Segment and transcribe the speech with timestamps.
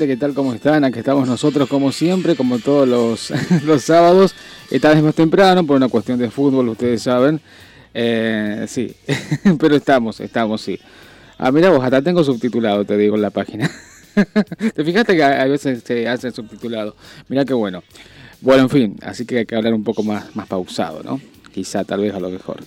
[0.00, 0.32] Gente, ¿qué tal?
[0.32, 0.82] ¿Cómo están?
[0.84, 3.30] Aquí estamos nosotros como siempre, como todos los,
[3.64, 4.34] los sábados.
[4.70, 7.38] Esta vez más temprano por una cuestión de fútbol, ustedes saben.
[7.92, 8.96] Eh, sí,
[9.60, 10.80] pero estamos, estamos, sí.
[11.36, 13.70] Ah, mira vos, hasta tengo subtitulado, te digo, en la página.
[14.74, 16.96] ¿Te fijaste que a veces se hace subtitulado?
[17.28, 17.82] Mira qué bueno.
[18.40, 21.20] Bueno, en fin, así que hay que hablar un poco más, más pausado, ¿no?
[21.52, 22.60] Quizá, tal vez a lo mejor.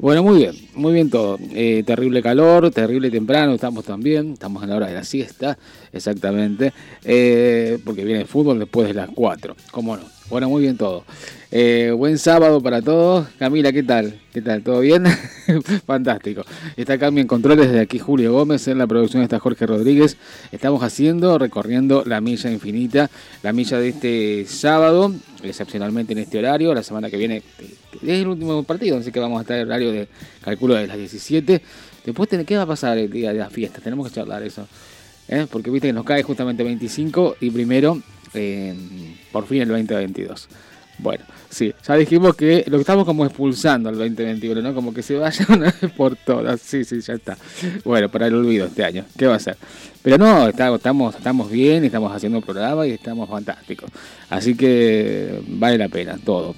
[0.00, 1.38] Bueno, muy bien, muy bien todo.
[1.54, 5.58] Eh, terrible calor, terrible temprano, estamos también, estamos en la hora de la siesta,
[5.92, 6.72] exactamente,
[7.04, 10.04] eh, porque viene el fútbol después de las 4, cómo no.
[10.30, 11.04] Bueno, muy bien todo.
[11.50, 13.26] Eh, buen sábado para todos.
[13.38, 14.20] Camila, ¿qué tal?
[14.34, 14.62] ¿Qué tal?
[14.62, 15.04] ¿Todo bien?
[15.86, 16.42] Fantástico.
[16.76, 20.18] Está acá en controles desde aquí Julio Gómez, en la producción está Jorge Rodríguez.
[20.52, 23.08] Estamos haciendo, recorriendo la milla infinita,
[23.42, 26.74] la milla de este sábado, excepcionalmente en este horario.
[26.74, 27.42] La semana que viene
[28.02, 30.06] es el último partido, así que vamos a estar en el horario de
[30.42, 31.62] cálculo de las 17.
[32.04, 33.82] Después, ¿qué va a pasar el día de las fiestas?
[33.82, 34.68] Tenemos que charlar eso.
[35.28, 35.46] ¿eh?
[35.50, 38.02] Porque viste que nos cae justamente 25 y primero,
[38.34, 38.74] eh,
[39.32, 40.48] por fin el 2022.
[40.98, 44.74] Bueno, sí, ya dijimos que lo estamos como expulsando al 2021, ¿no?
[44.74, 46.60] Como que se vaya una vez por todas.
[46.60, 47.36] Sí, sí, ya está.
[47.84, 49.04] Bueno, para el olvido este año.
[49.16, 49.56] ¿Qué va a ser?
[50.02, 53.90] Pero no, estamos, estamos bien, estamos haciendo programa y estamos fantásticos.
[54.30, 56.54] Así que vale la pena todo.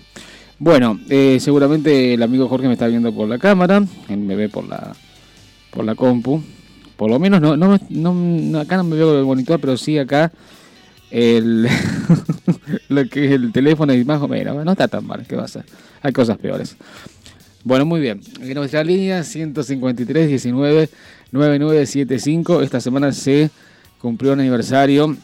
[0.59, 4.49] Bueno, eh, seguramente el amigo Jorge me está viendo por la cámara, él me ve
[4.49, 4.95] por la,
[5.71, 6.43] por la compu.
[6.97, 10.31] Por lo menos no, no, no, acá no me veo el monitor, pero sí acá
[11.11, 11.69] el
[12.89, 14.65] lo que es el teléfono y más o menos.
[14.65, 15.65] No está tan mal, ¿qué va a ser?
[16.03, 16.77] Hay cosas peores.
[17.63, 18.21] Bueno, muy bien.
[18.41, 20.89] En nuestra línea 153 19
[21.33, 22.63] 9975.
[22.63, 23.51] Esta semana se
[24.01, 25.17] cumplió un aniversario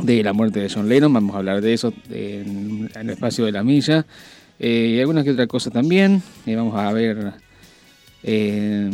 [0.00, 1.12] de la muerte de John Lennon.
[1.12, 4.06] Vamos a hablar de eso en, el espacio de la milla.
[4.58, 6.22] Eh, y alguna que otra cosa también.
[6.46, 7.34] Y vamos a ver
[8.22, 8.90] eh,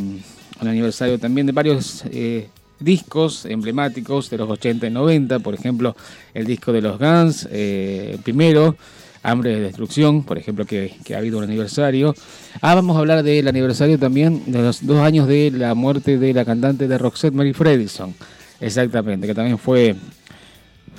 [0.61, 2.49] un aniversario también de varios eh,
[2.81, 5.97] discos emblemáticos de los 80 y 90, por ejemplo,
[6.35, 8.77] el disco de los Guns, eh, primero,
[9.23, 12.15] Hambre de Destrucción, por ejemplo, que, ha habido un aniversario.
[12.61, 16.33] Ah, vamos a hablar del aniversario también de los dos años de la muerte de
[16.33, 18.15] la cantante de Roxette Mary Fredrickson,
[18.61, 19.97] exactamente, que también fue,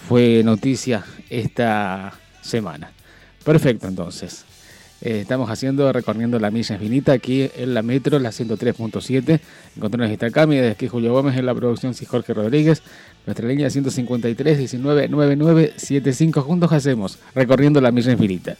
[0.07, 2.91] fue noticia esta semana.
[3.44, 4.46] Perfecto, entonces.
[5.01, 9.39] Eh, estamos haciendo, recorriendo la milla infinita aquí en la metro, la 103.7.
[9.75, 12.81] Encontramos esta Cami, desde aquí Julio Gómez en la producción, sí Jorge Rodríguez.
[13.25, 16.41] Nuestra línea 153 19 99 75.
[16.41, 18.55] Juntos hacemos, recorriendo la milla infinita.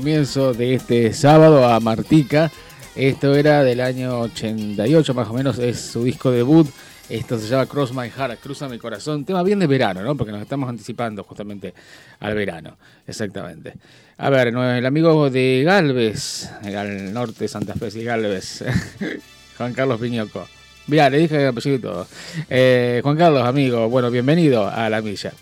[0.00, 2.50] Comienzo de este sábado a Martica.
[2.96, 6.66] Esto era del año 88 más o menos, es su disco debut.
[7.10, 9.26] Esto se llama Cross My Heart, Cruza mi corazón.
[9.26, 10.16] Tema bien de verano, ¿no?
[10.16, 11.74] Porque nos estamos anticipando justamente
[12.18, 12.78] al verano.
[13.06, 13.74] Exactamente.
[14.16, 18.64] A ver, el amigo de Galvez, al norte de Santa Fe, y Galvez,
[19.58, 20.48] Juan Carlos Piñoco.
[20.86, 22.06] Mira, le dije el apellido y todo.
[22.48, 25.34] Eh, Juan Carlos, amigo, bueno, bienvenido a la milla.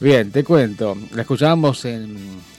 [0.00, 0.98] Bien, te cuento.
[1.14, 2.55] La escuchábamos en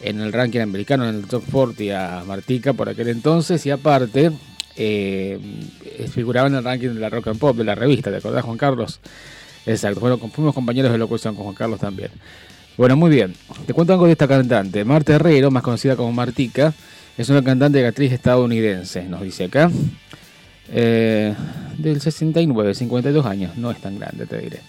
[0.00, 4.30] en el ranking americano, en el top 40 a Martica por aquel entonces y aparte
[4.76, 5.38] eh,
[6.12, 8.56] figuraba en el ranking de la Rock and Pop, de la revista, ¿te acordás Juan
[8.56, 9.00] Carlos?
[9.66, 12.10] Exacto, bueno, fuimos compañeros de locución con Juan Carlos también.
[12.76, 13.34] Bueno, muy bien,
[13.66, 14.84] te cuento algo de esta cantante.
[14.84, 16.72] Marta Herrero, más conocida como Martica,
[17.16, 19.68] es una cantante y actriz estadounidense, nos dice acá.
[20.70, 21.34] Eh,
[21.76, 24.60] del 69, 52 años, no es tan grande, te diré.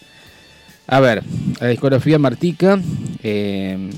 [0.88, 1.22] A ver,
[1.62, 2.80] la discografía Martica,
[3.22, 3.92] eh,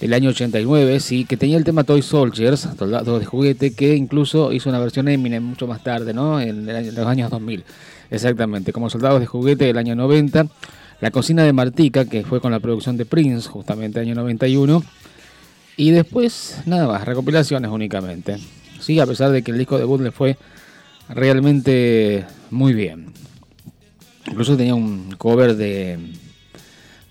[0.00, 4.52] el año 89, sí, que tenía el tema Toy Soldiers, soldados de juguete, que incluso
[4.52, 6.40] hizo una versión Eminem mucho más tarde, ¿no?
[6.40, 7.64] En, los años 2000.
[8.10, 10.46] Exactamente, como soldados de juguete del año 90.
[11.00, 14.82] La cocina de Martica, que fue con la producción de Prince, justamente año 91.
[15.76, 18.38] Y después, nada más, recopilaciones únicamente.
[18.80, 20.36] Sí, a pesar de que el disco de le fue
[21.08, 23.12] realmente muy bien.
[24.28, 25.98] Incluso tenía un cover de,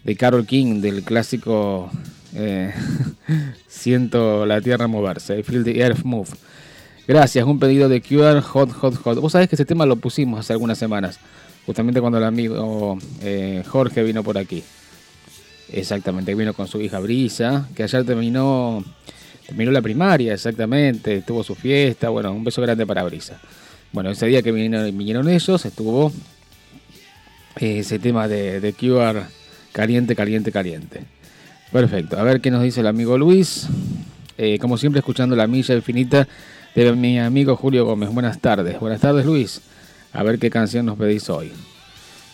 [0.03, 1.91] de Carol King, del clásico
[2.35, 2.73] eh,
[3.67, 5.43] siento la tierra moverse.
[5.43, 6.29] Feel the earth move.
[7.07, 9.19] Gracias, un pedido de QR Hot Hot Hot.
[9.19, 11.19] Vos sabés que ese tema lo pusimos hace algunas semanas,
[11.65, 14.61] justamente cuando el amigo eh, Jorge vino por aquí.
[15.71, 18.83] Exactamente, vino con su hija Brisa, que ayer terminó,
[19.45, 23.39] terminó la primaria, exactamente, tuvo su fiesta, bueno, un beso grande para Brisa.
[23.93, 26.11] Bueno, ese día que vinieron, vinieron ellos, estuvo
[27.59, 29.23] eh, ese tema de, de QR
[29.71, 31.16] caliente, caliente, caliente.
[31.71, 32.17] Perfecto.
[32.17, 33.67] A ver qué nos dice el amigo Luis.
[34.37, 36.27] Eh, como siempre, escuchando la milla infinita
[36.75, 38.09] de mi amigo Julio Gómez.
[38.09, 38.79] Buenas tardes.
[38.79, 39.61] Buenas tardes, Luis.
[40.13, 41.51] A ver qué canción nos pedís hoy.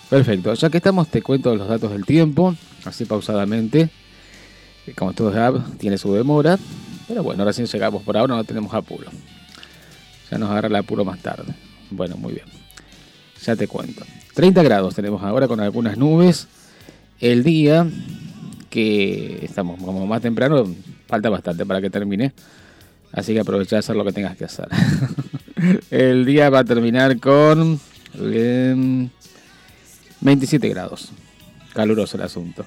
[0.09, 0.53] Perfecto.
[0.53, 3.89] Ya que estamos, te cuento los datos del tiempo, así pausadamente.
[4.95, 6.59] Como todo es tiene su demora.
[7.07, 8.03] Pero bueno, recién llegamos.
[8.03, 9.07] Por ahora no tenemos apuro.
[10.29, 11.53] Ya nos agarra el apuro más tarde.
[11.89, 12.45] Bueno, muy bien.
[13.43, 14.05] Ya te cuento.
[14.35, 16.47] 30 grados tenemos ahora con algunas nubes.
[17.19, 17.87] El día
[18.73, 20.65] que estamos como más temprano,
[21.05, 22.33] falta bastante para que termine.
[23.11, 24.67] Así que aprovecha de hacer lo que tengas que hacer.
[25.91, 27.79] el día va a terminar con
[30.21, 31.11] 27 grados.
[31.75, 32.65] Caluroso el asunto.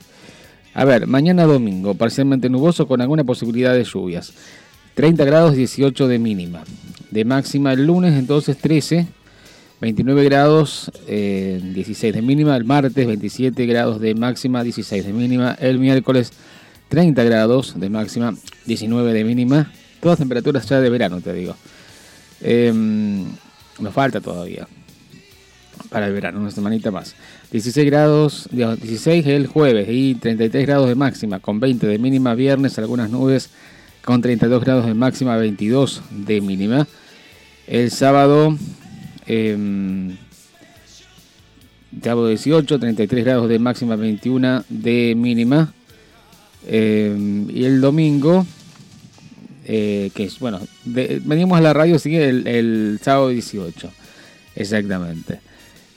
[0.75, 4.33] A ver, mañana domingo, parcialmente nuboso con alguna posibilidad de lluvias.
[4.95, 6.63] 30 grados 18 de mínima.
[7.11, 9.09] De máxima el lunes entonces 13
[9.81, 12.57] 29 grados, 16 eh, de mínima.
[12.57, 15.57] El martes 27 grados de máxima, 16 de mínima.
[15.61, 16.33] El miércoles
[16.89, 19.73] 30 grados de máxima, 19 de mínima.
[20.01, 21.57] Todas temperaturas ya de verano, te digo.
[22.41, 23.25] Em,
[23.79, 24.67] nos falta todavía
[25.91, 27.15] para el verano, una semanita más.
[27.53, 32.35] 16 grados, 16 el jueves y 33 grados de máxima, con 20 de mínima.
[32.35, 33.51] Viernes algunas nubes
[34.05, 36.87] con 32 grados de máxima, 22 de mínima.
[37.67, 38.57] El sábado
[39.27, 40.17] eh,
[42.01, 45.73] te 18, 33 grados de máxima, 21 de mínima.
[46.67, 48.47] Em, y el domingo,
[49.65, 53.91] eh, que es, bueno, venimos a la radio, sigue el, el, sábado 18,
[54.57, 55.41] exactamente.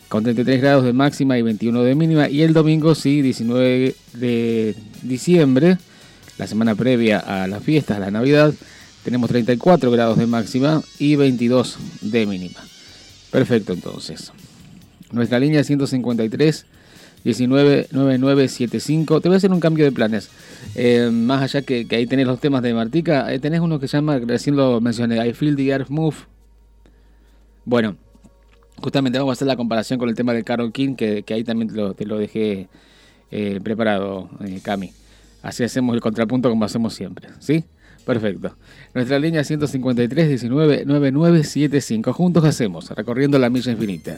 [0.08, 2.30] Con 33 grados de máxima y 21 de mínima.
[2.30, 5.78] Y el domingo, sí, 19 de diciembre,
[6.38, 8.54] la semana previa a las fiestas, a la Navidad,
[9.04, 12.60] tenemos 34 grados de máxima y 22 de mínima.
[13.32, 14.32] Perfecto, entonces.
[15.12, 16.66] Nuestra línea 153
[17.24, 19.22] 199975.
[19.22, 20.30] Te voy a hacer un cambio de planes.
[20.76, 23.98] Eh, más allá que, ahí tenés los temas de Martica, eh, tenés uno que se
[23.98, 26.16] llama, recién lo mencioné, I Feel the Earth Move.
[27.66, 27.98] Bueno,
[28.78, 31.70] justamente vamos a hacer la comparación con el tema de Carol King, que, ahí también
[31.96, 32.68] te lo, dejé
[33.32, 34.30] eh, preparado,
[34.64, 34.92] Cami.
[35.42, 37.64] Así hacemos el contrapunto como hacemos siempre, ¿sí?
[38.10, 38.56] Perfecto.
[38.96, 42.12] Nuestra línea 153 19 9975.
[42.12, 44.18] Juntos hacemos, recorriendo la milla infinita.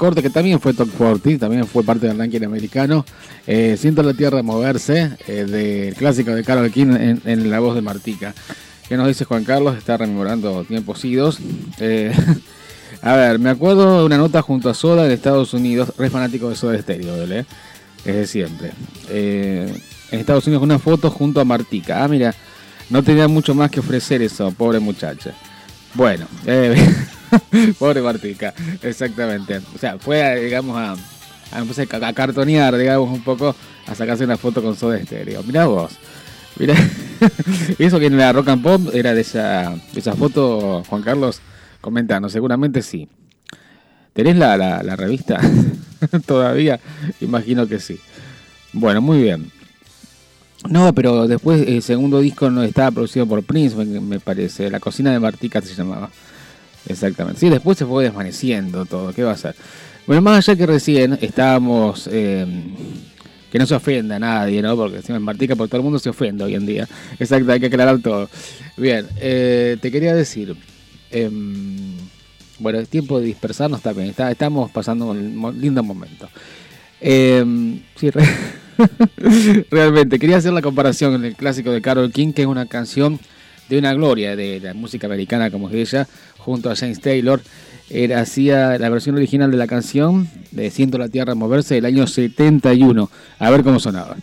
[0.00, 3.04] Corte que también fue Top 40, también fue parte del ranking americano.
[3.46, 7.82] Eh, Siento la tierra moverse, eh, del clásico de Carol King en, la voz de
[7.82, 8.34] Martica.
[8.88, 9.76] ¿Qué nos dice Juan Carlos?
[9.76, 11.38] Está rememorando tiempos idos.
[11.80, 12.14] Eh,
[13.02, 16.48] a ver, me acuerdo de una nota junto a Soda en Estados Unidos, re fanático
[16.48, 17.44] de Soda Stereo, ¿vale?
[18.06, 18.70] Es de siempre.
[19.10, 22.02] en Estados Unidos una foto junto a Martica.
[22.02, 22.34] Ah, mira,
[22.88, 25.34] no tenía mucho más que ofrecer eso, pobre muchacha.
[25.92, 26.74] Bueno, eh,
[27.78, 29.60] pobre Martica, exactamente.
[29.74, 30.96] O sea, fue, digamos, a,
[31.52, 33.54] a, cartonear, digamos, un poco,
[33.86, 35.42] a sacarse una foto con Soda Stereo.
[35.42, 35.92] Mirá vos,
[36.58, 36.74] mirá,
[37.78, 41.40] eso que en la Rock and Pop era de esa, esa foto, Juan Carlos,
[41.80, 43.08] comentando, seguramente sí.
[44.12, 45.40] ¿Tenés la, la, la revista
[46.26, 46.80] todavía?
[47.20, 48.00] Imagino que sí.
[48.72, 49.50] Bueno, muy bien.
[50.68, 54.70] No, pero después el segundo disco no estaba producido por Prince, me, parece.
[54.70, 56.10] La cocina de Martica se llamaba.
[56.86, 57.40] Exactamente.
[57.40, 59.12] Sí, después se fue desvaneciendo todo.
[59.12, 59.54] ¿Qué va a ser?
[60.06, 62.08] Bueno, más allá que recién estábamos.
[62.10, 62.46] Eh,
[63.50, 64.76] que no se ofenda a nadie, ¿no?
[64.76, 66.88] Porque si me Martica, por todo el mundo se ofende hoy en día.
[67.18, 68.30] Exacto, hay que aclarar todo.
[68.76, 70.56] Bien, eh, te quería decir.
[71.10, 71.96] Em,
[72.60, 74.10] bueno, es tiempo de dispersarnos también.
[74.10, 76.28] Está, estamos pasando un lindo momento.
[77.00, 77.44] Eh,
[77.96, 78.10] sí,
[79.70, 83.18] Realmente, quería hacer la comparación con el clásico de Carol King, que es una canción
[83.70, 86.06] de una gloria de la música americana como es ella,
[86.38, 87.40] junto a James Taylor.
[87.88, 92.06] Era, hacía la versión original de la canción de Siento la Tierra Moverse del año
[92.06, 93.10] 71.
[93.38, 94.16] A ver cómo sonaba.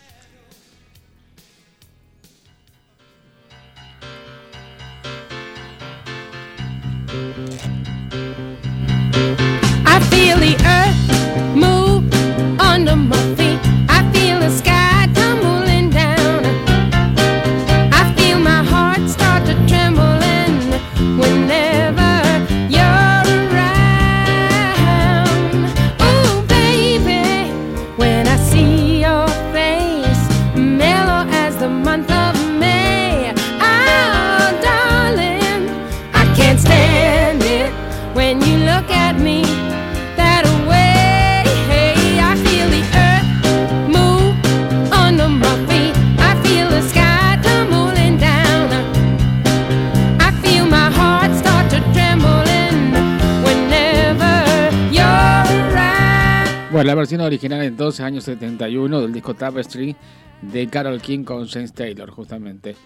[57.28, 59.94] Original entonces, año 71, del disco Tapestry
[60.42, 62.76] de Carol King con James Taylor, justamente.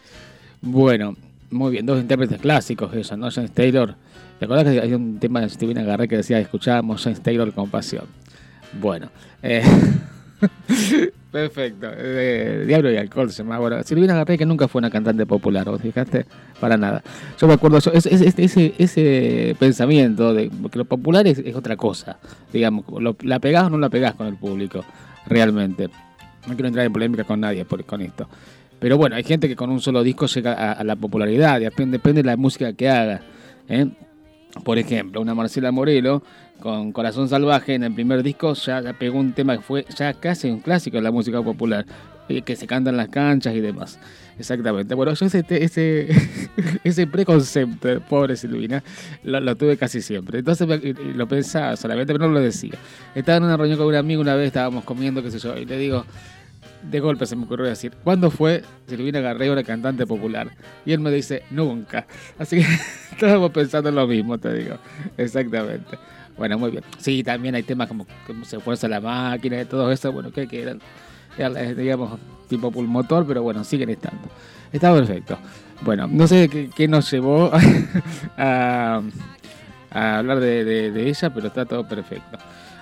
[0.61, 1.16] Bueno,
[1.50, 3.31] muy bien, dos intérpretes clásicos eso, ¿no?
[3.31, 3.94] James Taylor.
[4.38, 7.70] ¿Te acuerdas que hay un tema de Steven Agarré que decía escuchábamos James Taylor con
[7.70, 8.07] pasión?
[8.81, 9.11] Bueno,
[9.42, 9.62] eh,
[11.33, 11.90] Perfecto.
[12.66, 13.59] Diablo y alcohol se llama.
[13.59, 16.26] Bueno, Silvina García que nunca fue una cantante popular, ¿vos fijaste?
[16.61, 17.02] Para nada.
[17.40, 22.18] Yo me acuerdo, ese, ese, pensamiento de que lo popular es, otra cosa.
[22.52, 22.85] Digamos,
[23.22, 24.85] la pegás o no la pegás con el público,
[25.26, 25.88] realmente.
[26.46, 28.28] No quiero entrar en polémica con nadie con esto.
[28.78, 32.22] Pero bueno, hay gente que con un solo disco llega a, la popularidad, depende, depende
[32.22, 33.20] de la música que haga.
[33.68, 33.87] ¿eh?
[34.65, 36.23] Por ejemplo, una Marcela Morelo
[36.61, 40.51] con Corazón Salvaje en el primer disco ya pegó un tema que fue ya casi
[40.51, 41.87] un clásico de la música popular,
[42.29, 43.99] eh, que se canta en las canchas y demás.
[44.38, 44.95] Exactamente.
[44.95, 46.09] Bueno, yo ese, ese,
[46.85, 48.83] ese preconcepto, pobre Silvina,
[49.25, 50.41] lo, tuve casi siempre.
[50.41, 50.69] Entonces
[51.17, 52.75] lo pensaba solamente, pero no lo decía.
[53.15, 55.65] Estaba en una reunión con un amigo una vez, estábamos comiendo, qué sé yo, y
[55.65, 56.05] le digo,
[56.83, 60.51] de golpe se me ocurrió decir, ¿cuándo fue Silvina Garreo una cantante popular?
[60.85, 62.07] Y él me dice, nunca.
[62.38, 62.66] Así que
[63.12, 64.77] estábamos pensando en lo mismo, te digo.
[65.16, 65.98] Exactamente.
[66.37, 66.85] Bueno, muy bien.
[66.98, 70.48] Sí, también hay temas como cómo se fuerza la máquina y todo eso, bueno, que,
[70.51, 70.81] eran,
[71.77, 74.29] digamos, tipo pulmotor, pero bueno, siguen estando.
[74.72, 75.38] Está perfecto.
[75.83, 77.51] Bueno, no sé qué, nos llevó
[78.38, 79.03] a,
[79.90, 82.38] hablar de, ella, pero está todo perfecto.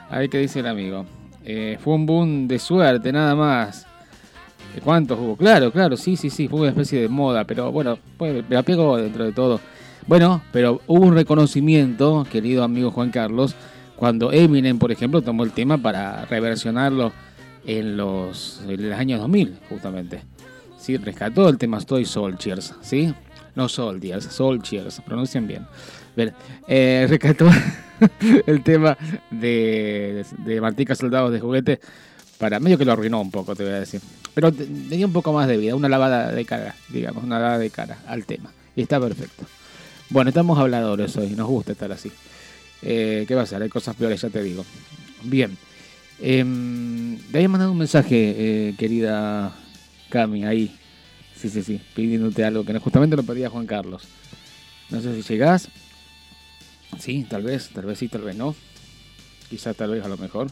[0.09, 1.07] A ver qué dice el amigo.
[1.45, 3.87] Eh, fue un boom de suerte, nada más.
[4.85, 5.37] ¿Cuántos hubo?
[5.37, 8.97] Claro, claro, sí, sí, sí, fue una especie de moda, pero bueno, pues, me apego
[8.97, 9.61] dentro de todo.
[10.07, 13.55] Bueno, pero hubo un reconocimiento, querido amigo Juan Carlos,
[13.97, 17.13] cuando Eminem, por ejemplo, tomó el tema para reversionarlo
[17.67, 20.23] en los, en los años 2000, justamente.
[20.79, 23.15] Sí, rescató el tema Soul Soldiers, ¿sí?
[23.55, 25.67] No Soldiers, Soldiers, pronuncian bien.
[26.17, 26.35] Ver,
[26.69, 27.49] eh, rescató
[28.47, 28.97] el tema
[29.31, 31.81] de, de Martica Soldados de Juguete
[32.39, 34.01] para medio que lo arruinó un poco, te voy a decir.
[34.35, 37.71] Pero tenía un poco más de vida, una lavada de cara, digamos, una lavada de
[37.71, 38.51] cara al tema.
[38.75, 39.45] Y está perfecto.
[40.09, 42.11] Bueno, estamos habladores hoy, nos gusta estar así.
[42.83, 43.63] Eh, ¿Qué va a ser?
[43.63, 44.65] Hay cosas peores, ya te digo.
[45.23, 45.57] Bien.
[46.21, 46.45] Eh,
[47.31, 49.53] le había mandado un mensaje, eh, querida
[50.09, 50.75] Cami, ahí.
[51.37, 54.05] Sí, sí, sí, pidiéndote algo que justamente lo pedía Juan Carlos.
[54.91, 55.69] No sé si llegás.
[56.99, 58.55] Sí, tal vez, tal vez sí, tal vez no.
[59.49, 60.51] quizás tal vez a lo mejor.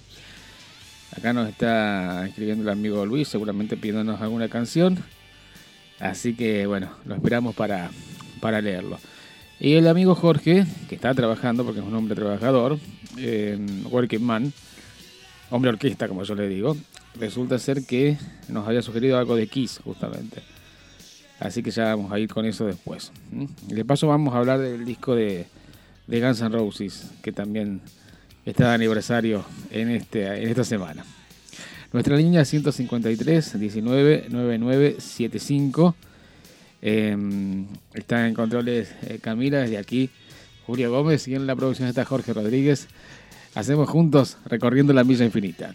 [1.16, 4.98] Acá nos está escribiendo el amigo Luis, seguramente pidiéndonos alguna canción.
[5.98, 7.90] Así que bueno, lo esperamos para,
[8.40, 8.98] para leerlo.
[9.60, 12.78] Y el amigo Jorge, que está trabajando, porque es un hombre trabajador,
[13.90, 14.52] Working Man,
[15.50, 16.76] hombre orquesta, como yo le digo,
[17.18, 18.16] resulta ser que
[18.48, 20.42] nos había sugerido algo de Kiss, justamente.
[21.40, 23.10] Así que ya vamos a ir con eso después.
[23.66, 25.46] De paso vamos a hablar del disco de,
[26.08, 27.80] de Guns N' Roses, que también
[28.44, 31.04] está de aniversario en, este, en esta semana.
[31.92, 35.94] Nuestra línea 153 19 9975
[37.94, 40.10] está en controles eh, Camila, desde aquí
[40.66, 42.88] Julia Gómez y en la producción está Jorge Rodríguez.
[43.54, 45.74] Hacemos juntos recorriendo la milla infinita.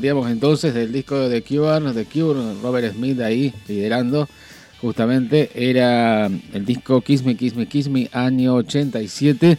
[0.00, 4.26] Compartíamos entonces del disco de Cure, The Cure, Robert Smith ahí liderando,
[4.80, 9.58] justamente era el disco Kiss Me, Kiss Me, Kiss Me, año 87.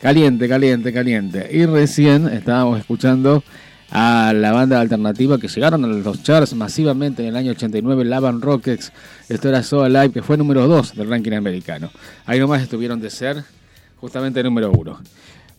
[0.00, 1.46] Caliente, caliente, caliente.
[1.52, 3.44] Y recién estábamos escuchando
[3.90, 8.40] a la banda alternativa que llegaron a los charts masivamente en el año 89, Lavan
[8.40, 8.92] Rockets.
[9.28, 11.90] Esto era So Alive, que fue número 2 del ranking americano.
[12.24, 13.44] Ahí nomás estuvieron de ser
[14.00, 15.00] justamente número 1.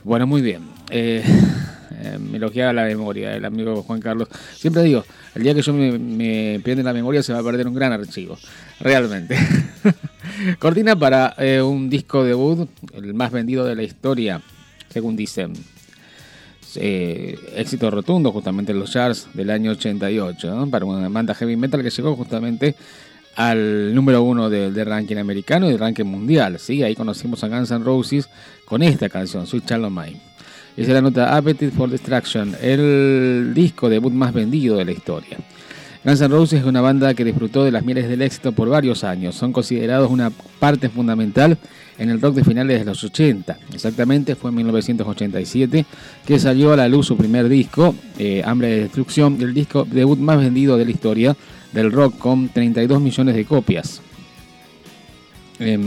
[0.04, 0.68] Bueno, muy bien.
[0.90, 1.24] Eh,
[2.02, 4.28] eh, me elogiaba la memoria el amigo Juan Carlos.
[4.56, 5.04] Siempre digo,
[5.36, 8.38] el día que yo me, me la memoria se va a perder un gran archivo.
[8.80, 9.38] Realmente.
[10.60, 14.42] Cortina para eh, un disco debut, el más vendido de la historia,
[14.90, 15.54] según dicen.
[16.76, 20.70] Eh, éxito rotundo justamente en los charts del año 88, ¿no?
[20.72, 22.76] para una banda heavy metal que llegó justamente
[23.36, 26.60] al número uno del de ranking americano y del ranking mundial.
[26.60, 26.84] ¿sí?
[26.84, 28.30] Ahí conocimos a Guns N' Roses
[28.66, 30.22] con esta canción, Sweet Child of Mine.
[30.76, 35.38] Esa es la nota Appetite for Destruction, el disco debut más vendido de la historia.
[36.04, 39.04] Guns N' Roses es una banda que disfrutó de las mieles del éxito por varios
[39.04, 39.36] años.
[39.36, 41.58] Son considerados una parte fundamental
[41.98, 43.58] en el rock de finales de los 80.
[43.72, 45.86] Exactamente fue en 1987
[46.26, 50.20] que salió a la luz su primer disco, eh, Hambre de Destrucción, el disco debut
[50.20, 51.38] más vendido de la historia
[51.74, 54.02] del rock con 32 millones de copias.
[55.60, 55.80] Eh,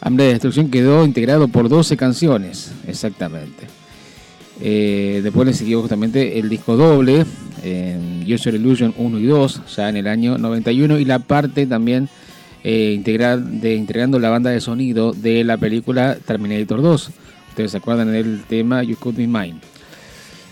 [0.00, 3.66] Hambre de Destrucción quedó integrado por 12 canciones, exactamente.
[4.60, 7.24] Eh, después le siguió justamente el disco doble,
[7.62, 12.08] eh, User Illusion 1 y 2, ya en el año 91, y la parte también
[12.64, 17.10] eh, de integrando la banda de sonido de la película Terminator 2.
[17.50, 19.56] Ustedes se acuerdan del tema You Could Be Mine.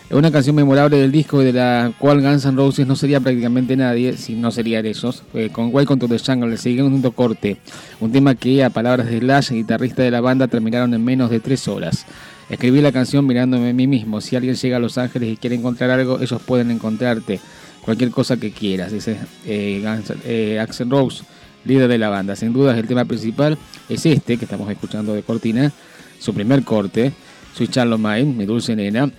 [0.09, 3.75] Es una canción memorable del disco de la cual Guns N' Roses no sería prácticamente
[3.75, 5.25] nadie si no serían ellos.
[5.35, 7.57] Eh, con Welcome to the Jungle un segundo corte.
[7.99, 11.41] Un tema que, a palabras de Slash, guitarrista de la banda, terminaron en menos de
[11.41, 12.07] tres horas.
[12.49, 14.21] Escribí la canción mirándome a mí mismo.
[14.21, 17.41] Si alguien llega a Los Ángeles y quiere encontrar algo, ellos pueden encontrarte.
[17.85, 19.83] Cualquier cosa que quieras, dice eh,
[20.25, 21.25] eh, Axel Rose,
[21.65, 22.37] líder de la banda.
[22.37, 25.73] Sin duda, el tema principal es este que estamos escuchando de Cortina,
[26.21, 27.13] su primer corte,
[27.57, 29.11] Soy Charlo Mine, mi dulce nena.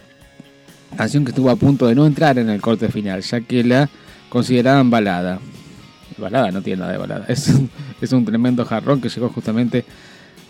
[0.96, 3.90] Canción que estuvo a punto de no entrar en el corte final, ya que la
[4.30, 5.40] consideraban balada.
[6.18, 7.26] Balada no tiene nada de balada.
[7.30, 7.52] Es
[8.02, 9.86] es un tremendo jarrón que llegó justamente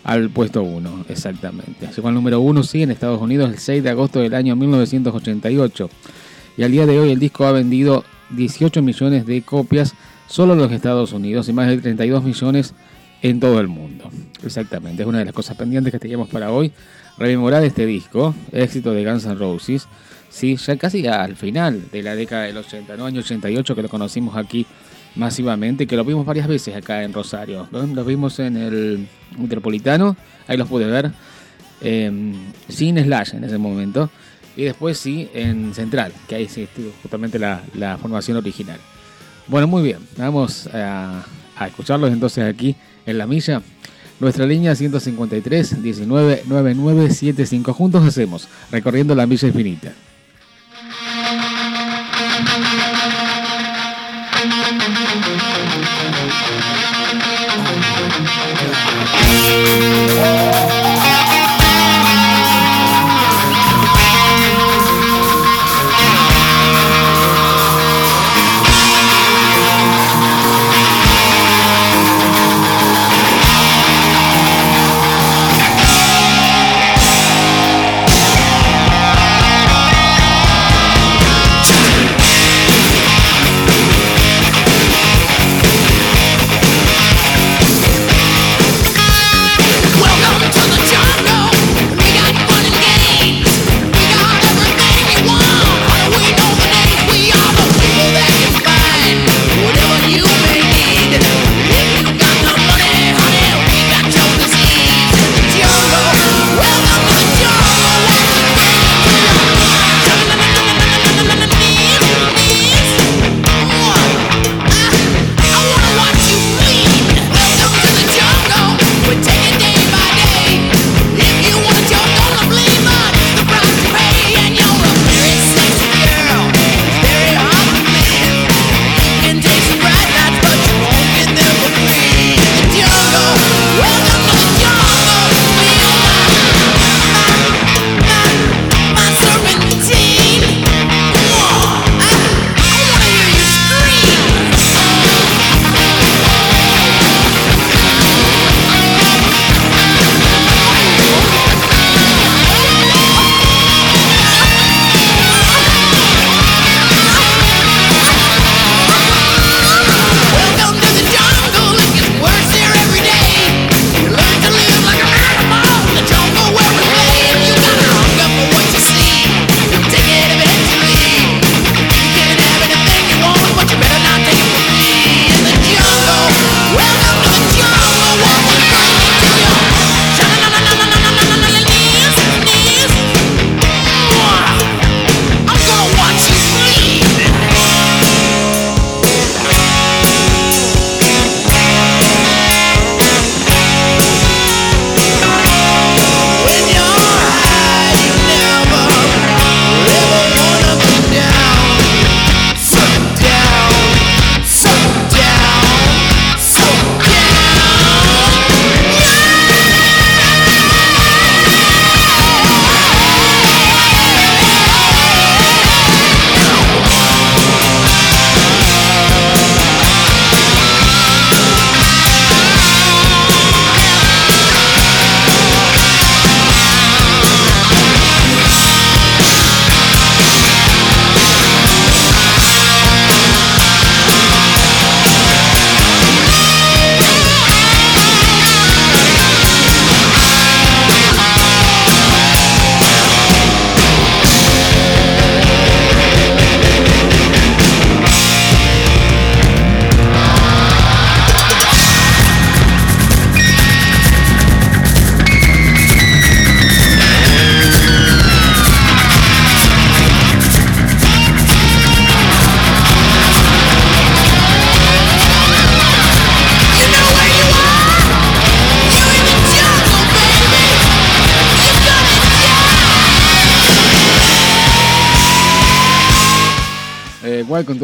[0.04, 1.88] al puesto 1, exactamente.
[1.94, 5.90] Llegó al número 1, sí, en Estados Unidos el 6 de agosto del año 1988.
[6.56, 9.94] Y al día de hoy el disco ha vendido 18 millones de copias
[10.26, 12.74] solo en los Estados Unidos y más de 32 millones
[13.22, 14.10] en todo el mundo.
[14.44, 16.72] Exactamente, es una de las cosas pendientes que teníamos para hoy.
[17.16, 19.88] Rememorar este disco, éxito de Guns N' Roses.
[20.30, 23.06] Sí, ya casi al final de la década del 80, ¿no?
[23.06, 24.66] Año 88 que lo conocimos aquí
[25.14, 27.68] masivamente, que lo vimos varias veces acá en Rosario.
[27.70, 31.10] Los vimos en el Metropolitano, ahí los pude ver,
[31.80, 32.32] eh,
[32.68, 34.10] sin Slash en ese momento,
[34.56, 38.78] y después sí en Central, que ahí sí estuvo justamente la, formación original.
[39.46, 41.24] Bueno, muy bien, vamos a,
[41.56, 43.62] a, escucharlos entonces aquí en la milla.
[44.20, 47.72] Nuestra línea 153 19 9975.
[47.72, 49.92] Juntos hacemos recorriendo la milla infinita.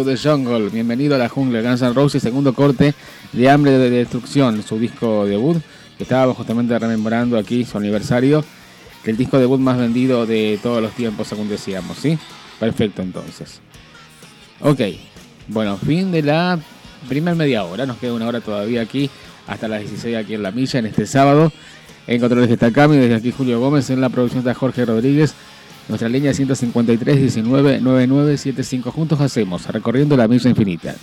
[0.05, 2.95] To the Jungle, bienvenido a la jungla, Guns N' Roses, segundo corte
[3.33, 5.57] de Hambre de Destrucción, su disco debut,
[5.97, 8.45] que estábamos justamente rememorando aquí su aniversario,
[9.05, 12.19] el disco debut más vendido de todos los tiempos, según decíamos, ¿sí?
[12.61, 13.61] Perfecto entonces.
[14.61, 14.81] Ok,
[15.49, 16.59] bueno, fin de la
[17.09, 19.09] primera media hora, nos queda una hora todavía aquí,
[19.47, 21.53] hasta las 16 aquí en la milla, en este sábado.
[22.07, 25.35] En controles de Stacami, desde aquí Julio Gómez, en la producción está Jorge Rodríguez.
[25.89, 28.91] Nuestra línea 153 19 9975.
[28.91, 30.95] Juntos hacemos, recorriendo la misa infinita.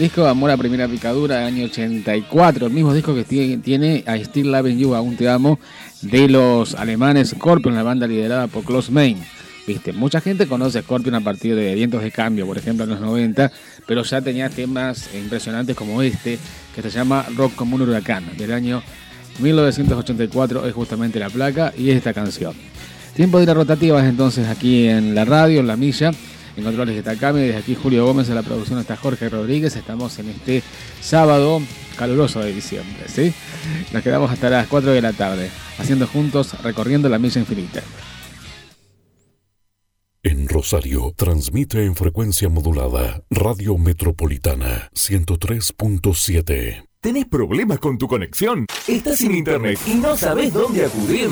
[0.00, 4.50] Disco Amor a Primera Picadura del año 84, el mismo disco que tiene, I Still
[4.50, 5.58] Loving You, Aún Te Amo,
[6.00, 9.22] de los alemanes Scorpion, la banda liderada por Klaus Main.
[9.66, 13.00] Viste, mucha gente conoce Scorpion a partir de Vientos de Cambio, por ejemplo, en los
[13.02, 13.52] 90,
[13.86, 16.38] pero ya tenía temas impresionantes como este,
[16.74, 18.82] que se llama Rock como un huracán, del año
[19.38, 22.54] 1984 es justamente la placa y esta canción.
[23.14, 26.10] Tiempo de ir a rotativas entonces aquí en la radio, en la milla.
[26.60, 29.76] En controles de Takami, desde aquí Julio Gómez, en la producción está Jorge Rodríguez.
[29.76, 30.62] Estamos en este
[31.00, 31.62] sábado
[31.96, 33.32] caluroso de diciembre, ¿sí?
[33.94, 37.80] Nos quedamos hasta las 4 de la tarde, haciendo juntos, recorriendo la milla infinita.
[40.22, 46.84] En Rosario, transmite en frecuencia modulada Radio Metropolitana 103.7.
[47.00, 48.66] ¿Tenés problemas con tu conexión?
[48.86, 51.30] ¿Estás sin internet y no sabes dónde acudir?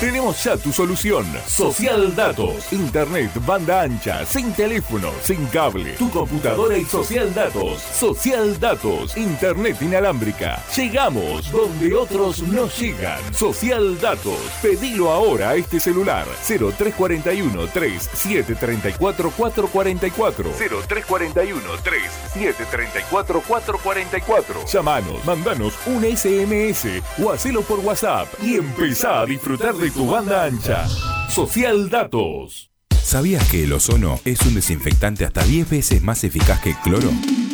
[0.00, 1.26] Tenemos ya tu solución.
[1.46, 2.72] Social Datos.
[2.72, 5.92] Internet, banda ancha, sin teléfono, sin cable.
[5.98, 7.82] Tu computadora y Social Datos.
[7.82, 9.14] Social Datos.
[9.14, 10.58] Internet inalámbrica.
[10.74, 13.20] Llegamos donde otros no llegan.
[13.34, 14.38] Social Datos.
[14.62, 16.26] Pedilo ahora a este celular.
[16.48, 20.50] 0341 3734 444.
[20.88, 24.66] 0341 3734 444.
[24.66, 30.44] Llamanos, mandanos un SMS o hacelo por WhatsApp y empezá a disfrutar de tu banda
[30.44, 30.86] ancha.
[31.28, 32.69] Social Datos.
[33.02, 37.10] ¿Sabías que el ozono es un desinfectante hasta 10 veces más eficaz que el cloro?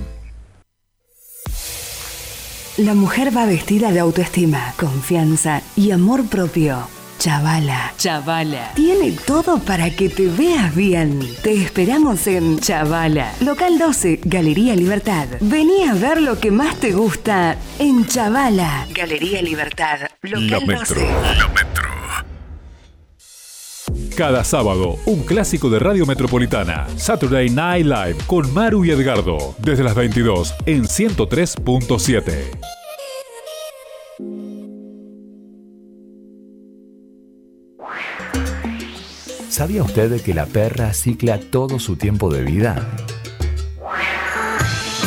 [2.77, 6.87] La mujer va vestida de autoestima, confianza y amor propio.
[7.19, 7.93] Chavala.
[7.97, 8.71] Chavala.
[8.75, 11.19] Tiene todo para que te veas bien.
[11.43, 13.33] Te esperamos en Chavala.
[13.41, 15.27] Local 12, Galería Libertad.
[15.41, 18.87] Vení a ver lo que más te gusta en Chavala.
[18.95, 19.99] Galería Libertad.
[20.21, 20.79] Local La Metro.
[20.79, 20.95] 12.
[21.37, 21.90] La Metro.
[24.21, 26.87] Cada sábado, un clásico de Radio Metropolitana.
[26.95, 29.55] Saturday Night Live con Maru y Edgardo.
[29.57, 32.31] Desde las 22 en 103.7.
[39.49, 42.95] ¿Sabía usted que la perra cicla todo su tiempo de vida?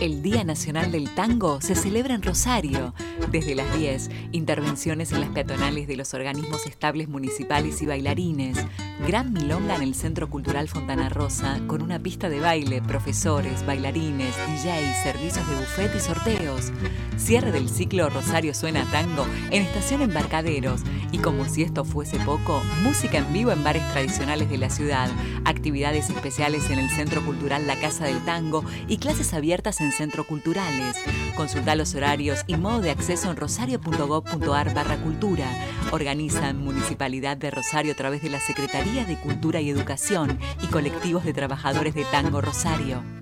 [0.00, 2.92] El Día Nacional del Tango se celebra en Rosario.
[3.30, 8.58] Desde las 10, intervenciones en las peatonales de los organismos estables municipales y bailarines.
[9.06, 14.34] Gran milonga en el Centro Cultural Fontana Rosa, con una pista de baile, profesores, bailarines,
[14.36, 16.72] DJs, servicios de buffet y sorteos.
[17.16, 20.82] Cierre del ciclo Rosario Suena Tango en Estación Embarcaderos.
[21.12, 25.10] Y como si esto fuese poco, música en vivo en bares tradicionales de la ciudad,
[25.44, 30.26] actividades especiales en el Centro Cultural La Casa del Tango y clases abiertas en centros
[30.26, 30.96] culturales.
[31.36, 35.46] Consulta los horarios y modo de acceso en rosario.gov.ar barra cultura.
[35.90, 41.24] Organiza Municipalidad de Rosario a través de la Secretaría de Cultura y Educación y colectivos
[41.24, 43.21] de trabajadores de Tango Rosario.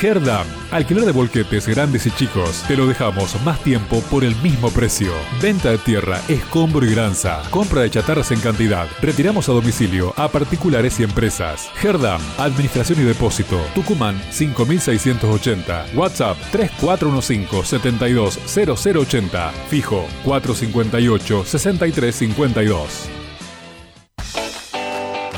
[0.00, 2.62] Herdam, alquiler de volquetes grandes y chicos.
[2.68, 5.12] Te lo dejamos más tiempo por el mismo precio.
[5.42, 7.42] Venta de tierra, escombro y granza.
[7.50, 8.86] Compra de chatarras en cantidad.
[9.02, 11.70] Retiramos a domicilio a particulares y empresas.
[11.82, 13.60] Herdam, administración y depósito.
[13.74, 15.86] Tucumán 5680.
[15.94, 19.50] WhatsApp 3415 720080.
[19.68, 23.17] Fijo 458 6352.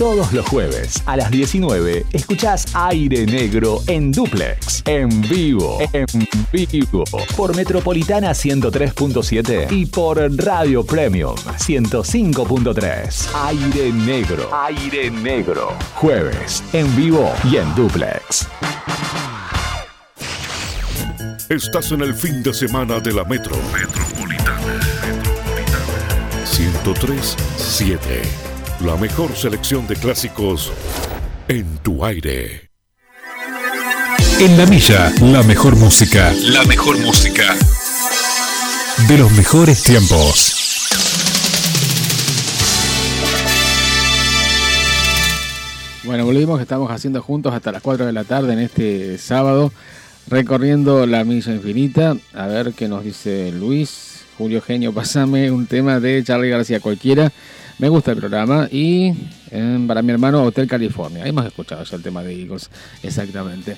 [0.00, 6.06] Todos los jueves a las 19 escuchás Aire Negro en Duplex, en vivo, en
[6.50, 7.04] vivo,
[7.36, 13.28] por Metropolitana 103.7 y por Radio Premium 105.3.
[13.44, 18.48] Aire Negro, Aire Negro, jueves en vivo y en Duplex.
[21.50, 23.56] Estás en el fin de semana de la Metro.
[23.72, 24.78] Metropolitana.
[26.44, 27.98] 103.7.
[28.86, 30.72] La mejor selección de clásicos
[31.48, 32.70] en tu aire.
[34.38, 36.32] En la milla, la mejor música.
[36.52, 37.56] La mejor música.
[39.08, 40.60] De los mejores tiempos.
[46.04, 49.72] Bueno, volvimos estamos haciendo juntos hasta las 4 de la tarde en este sábado,
[50.30, 52.16] recorriendo la milla infinita.
[52.32, 54.24] A ver qué nos dice Luis.
[54.38, 57.30] Julio Genio, pasame un tema de Charlie García cualquiera.
[57.78, 58.68] Me gusta el programa.
[58.70, 59.12] Y
[59.50, 61.26] eh, para mi hermano, Hotel California.
[61.26, 62.70] Hemos escuchado ya el tema de Eagles,
[63.02, 63.76] exactamente.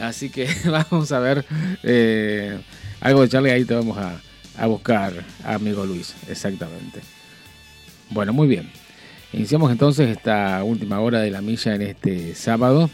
[0.00, 1.44] Así que vamos a ver
[1.82, 2.58] eh,
[3.00, 3.50] algo de Charlie.
[3.50, 4.20] Ahí te vamos a,
[4.56, 5.12] a buscar,
[5.44, 7.00] amigo Luis, exactamente.
[8.10, 8.70] Bueno, muy bien.
[9.32, 12.88] Iniciamos entonces esta última hora de la milla en este sábado.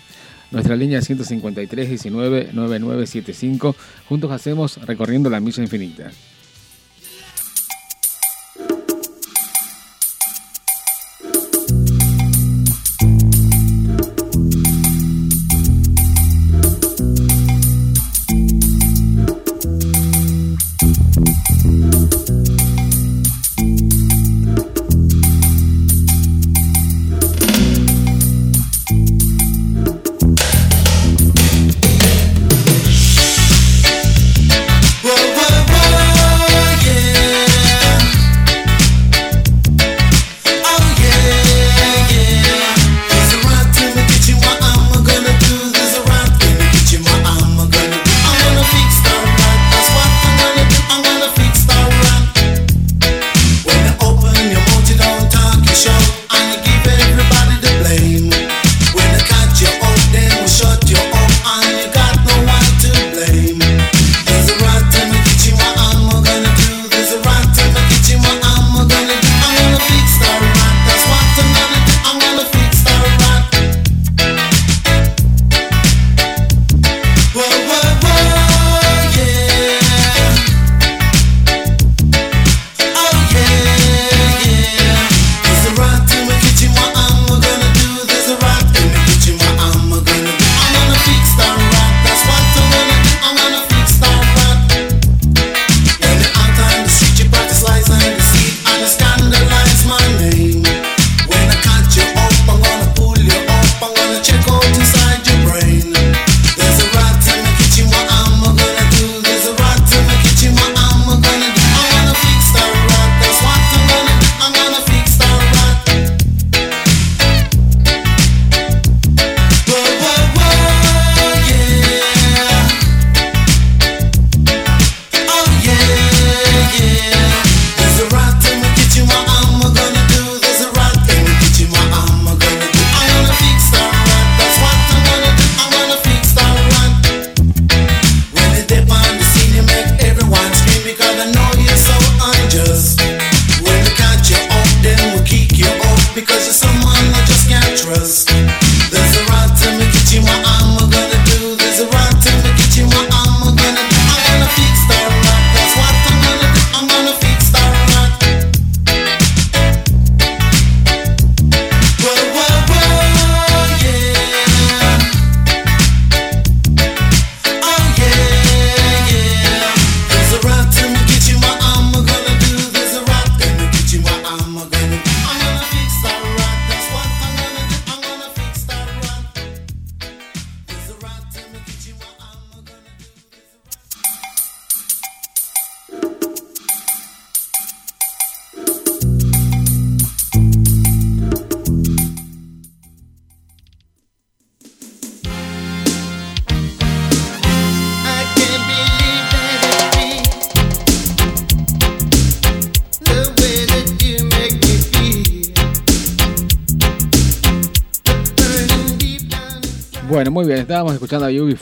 [0.54, 3.74] Nuestra línea 153 19 9975.
[4.08, 6.12] Juntos hacemos recorriendo la milla infinita.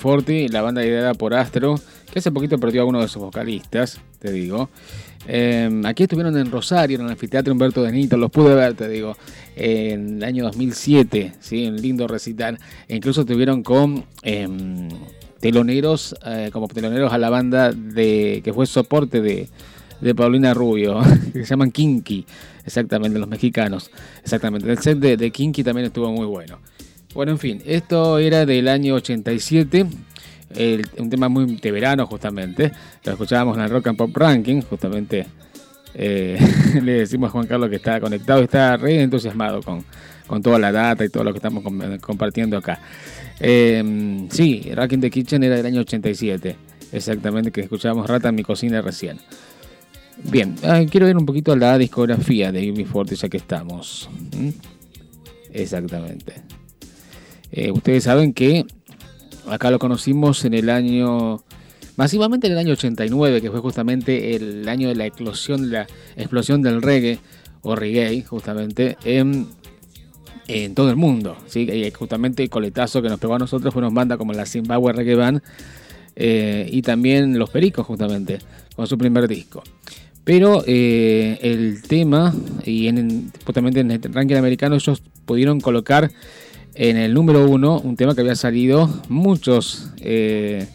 [0.03, 1.76] UB40, la banda ideada por Astro,
[2.12, 4.68] que hace poquito perdió a uno de sus vocalistas, te digo.
[5.26, 8.88] Eh, aquí estuvieron en Rosario, en el anfiteatro Humberto de Nito, los pude ver, te
[8.88, 9.16] digo,
[9.55, 11.66] en el año 2007, ¿sí?
[11.66, 12.59] un lindo recital.
[12.88, 14.88] E incluso estuvieron con em,
[15.40, 19.48] teloneros, eh, como teloneros a la banda de que fue soporte de,
[20.00, 21.00] de Paulina Rubio,
[21.32, 22.26] que se llaman Kinky,
[22.64, 23.90] exactamente, los mexicanos.
[24.22, 26.59] Exactamente, el set de, de Kinky también estuvo muy bueno.
[27.14, 29.86] Bueno, en fin, esto era del año 87
[30.56, 32.72] el- un tema muy de verano justamente.
[33.04, 35.26] Lo escuchábamos en el Rock and Pop Ranking, justamente.
[35.94, 36.38] eh,
[36.82, 39.84] le decimos a Juan Carlos que está conectado y está re entusiasmado con,
[40.26, 42.80] con toda la data y todo lo que estamos com- compartiendo acá.
[43.40, 46.56] Eh, sí, Rock in the Kitchen era del año 87,
[46.92, 49.18] exactamente, que escuchábamos Rata en mi cocina recién.
[50.24, 54.08] Bien, ah, quiero ver un poquito la discografía de UB40 ya que estamos.
[54.36, 54.48] ¿Mm?
[55.52, 56.34] Exactamente.
[57.53, 58.66] Eh, ustedes saben que
[59.48, 61.42] acá lo conocimos en el año,
[61.96, 65.86] masivamente en el año 89, que fue justamente el año de la eclosión, la
[66.16, 67.18] explosión del reggae
[67.61, 69.46] o reggae, justamente en,
[70.48, 71.36] en todo el mundo.
[71.46, 71.61] ¿sí?
[71.70, 75.14] Y justamente el coletazo que nos pegó a nosotros fueron bandas como la Zimbabwe Reggae
[75.14, 75.42] Band
[76.16, 78.38] eh, y también Los Pericos, justamente,
[78.74, 79.62] con su primer disco.
[80.24, 82.32] Pero eh, el tema,
[82.64, 86.11] y en, justamente en el ranking americano, ellos pudieron colocar
[86.74, 90.66] en el número uno un tema que había salido muchos eh,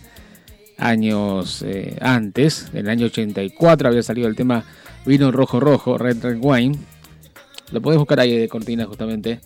[0.77, 4.63] años eh, antes, en el año 84 había salido el tema
[5.05, 6.77] Vino Rojo Rojo, Red Red Wine.
[7.71, 9.39] Lo podés buscar ahí de cortina justamente,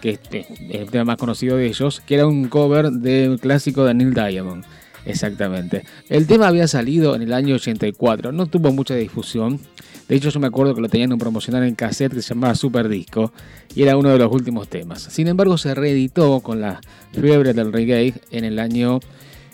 [0.00, 3.84] que es eh, el tema más conocido de ellos, que era un cover del clásico
[3.84, 4.64] de Neil Diamond.
[5.06, 5.84] Exactamente.
[6.08, 9.60] El tema había salido en el año 84, no tuvo mucha difusión.
[10.08, 12.54] De hecho, yo me acuerdo que lo tenían en promocional en cassette que se llamaba
[12.54, 13.32] Super Disco
[13.74, 15.02] y era uno de los últimos temas.
[15.02, 16.80] Sin embargo, se reeditó con la
[17.12, 19.00] fiebre del reggae en el año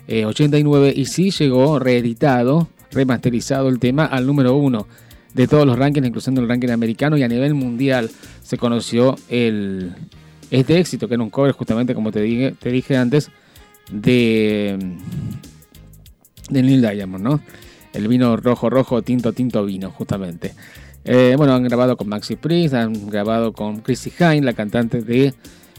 [0.09, 4.89] eh, 89 y sí llegó reeditado, remasterizado el tema al número uno
[5.35, 8.11] de todos los rankings, incluyendo el ranking americano y a nivel mundial
[8.43, 13.31] se conoció este éxito, que era un cover justamente, como te dije, te dije antes,
[13.93, 14.77] de,
[16.49, 17.41] de Neil Diamond, ¿no?
[17.93, 20.55] El vino rojo, rojo, tinto, tinto vino, justamente.
[21.05, 25.35] Eh, bueno, han grabado con Maxi Priest, han grabado con Chrissy Hine, la cantante de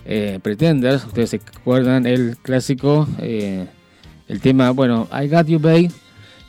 [0.06, 1.06] eh, Pretenders.
[1.06, 3.68] Ustedes se acuerdan el clásico, eh,
[4.28, 5.92] el tema, bueno, I Got You Babe.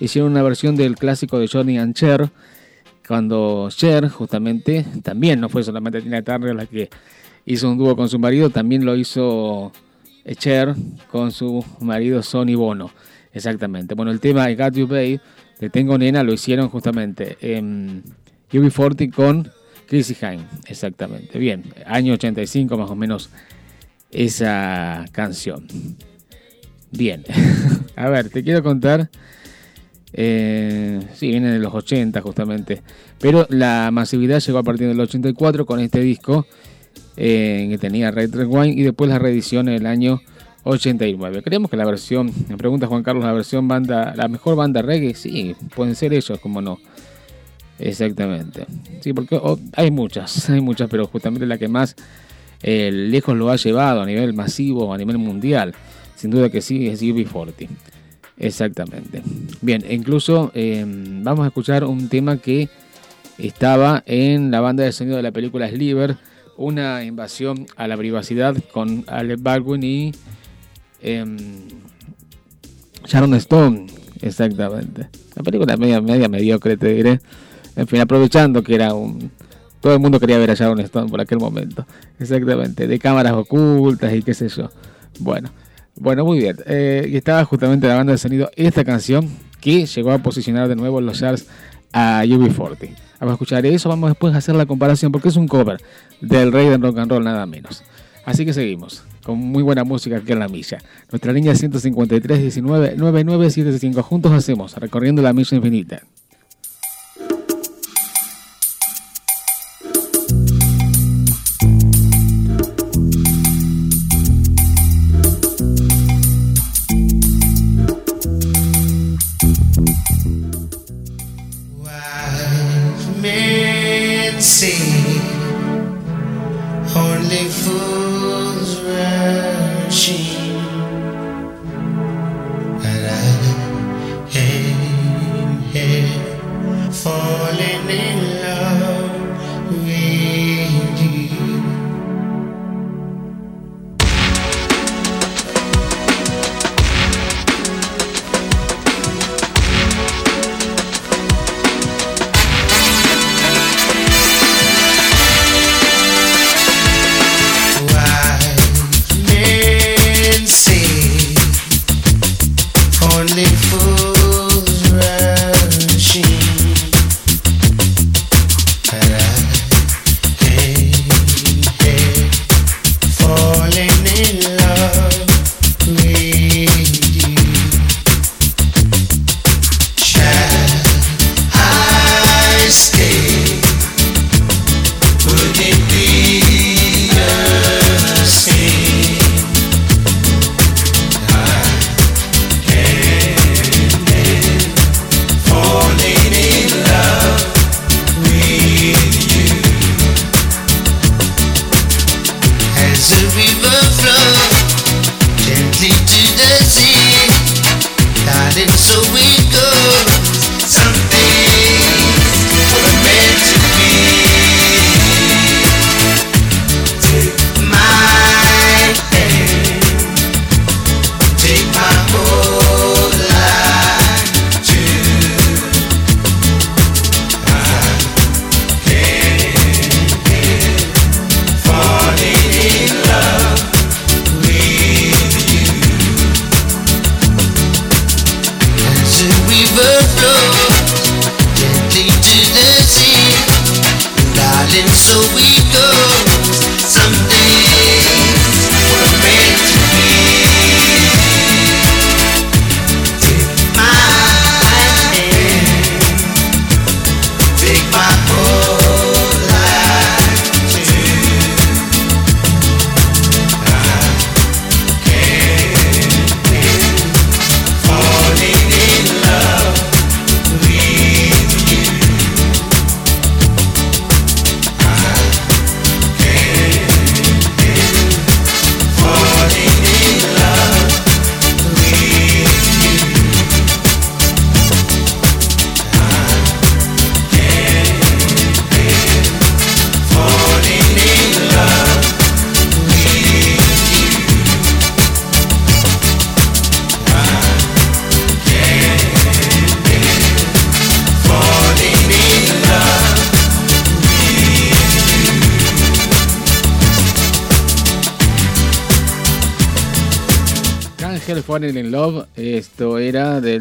[0.01, 2.31] Hicieron una versión del clásico de Johnny and Cher,
[3.07, 6.91] cuando Cher, justamente, también no fue solamente Tina Turner la que
[7.45, 9.71] hizo un dúo con su marido, también lo hizo
[10.39, 10.75] Cher
[11.11, 12.91] con su marido Sonny Bono.
[13.33, 13.95] Exactamente.
[13.95, 15.21] Bueno, el tema I Got You Babe,
[15.63, 18.03] de Tengo Nena, lo hicieron justamente en
[18.51, 19.49] UB40 con
[19.87, 20.45] Chrissy Hine.
[20.67, 21.39] Exactamente.
[21.39, 23.31] Bien, año 85 más o menos
[24.11, 25.69] esa canción.
[26.91, 27.23] Bien.
[27.97, 29.09] A ver, te quiero contar.
[30.13, 32.83] Eh, sí, viene de los 80 justamente.
[33.21, 36.45] Pero la masividad llegó a partir del 84 con este disco
[37.17, 40.23] eh, que tenía Red Red Wine y después la reedición en el año
[40.65, 41.43] 89.
[41.43, 45.15] Creemos que la versión, me pregunta Juan Carlos, la versión banda, la mejor banda reggae,
[45.15, 46.79] sí, pueden ser ellos, como no.
[47.79, 48.67] Exactamente.
[49.01, 51.97] Sí, porque oh, hay muchas, hay muchas, pero justamente la que más
[52.63, 55.75] eh, lejos lo ha llevado a nivel masivo, a nivel mundial,
[56.15, 57.69] sin duda que sí, es UB40.
[58.39, 59.23] Exactamente.
[59.61, 62.69] Bien, e incluso eh, vamos a escuchar un tema que
[63.39, 66.17] estaba en la banda de sonido de la película Sliver,
[66.57, 70.13] una invasión a la privacidad con Alec Baldwin y
[71.03, 71.37] em,
[73.07, 73.87] Sharon Stone.
[74.21, 75.09] Exactamente.
[75.35, 77.21] La película media, media mediocre, te diré.
[77.77, 79.31] En fin, aprovechando que era un...
[79.81, 81.87] Todo el mundo quería ver a Sharon Stone por aquel momento.
[82.21, 82.87] Exactamente.
[82.87, 84.71] De cámaras ocultas y qué sé yo.
[85.19, 85.51] Bueno.
[85.97, 86.57] Bueno, muy bien.
[86.67, 89.29] Eh, y estaba justamente la banda de sonido esta canción
[89.61, 91.47] que llegó a posicionar de nuevo los charts
[91.93, 92.97] a UB40.
[93.21, 95.81] Vamos a escuchar eso, vamos después a hacer la comparación porque es un cover
[96.21, 97.85] del rey del rock and roll nada menos.
[98.25, 100.79] Así que seguimos con muy buena música aquí en la milla.
[101.11, 106.03] Nuestra línea 153 19 9975 juntos hacemos recorriendo la milla infinita.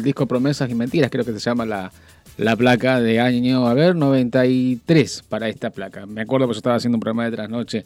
[0.02, 1.92] del disco Promesas y Mentiras, creo que se llama la,
[2.36, 6.06] la placa de año, a ver, 93 para esta placa.
[6.06, 7.84] Me acuerdo que yo estaba haciendo un programa de trasnoche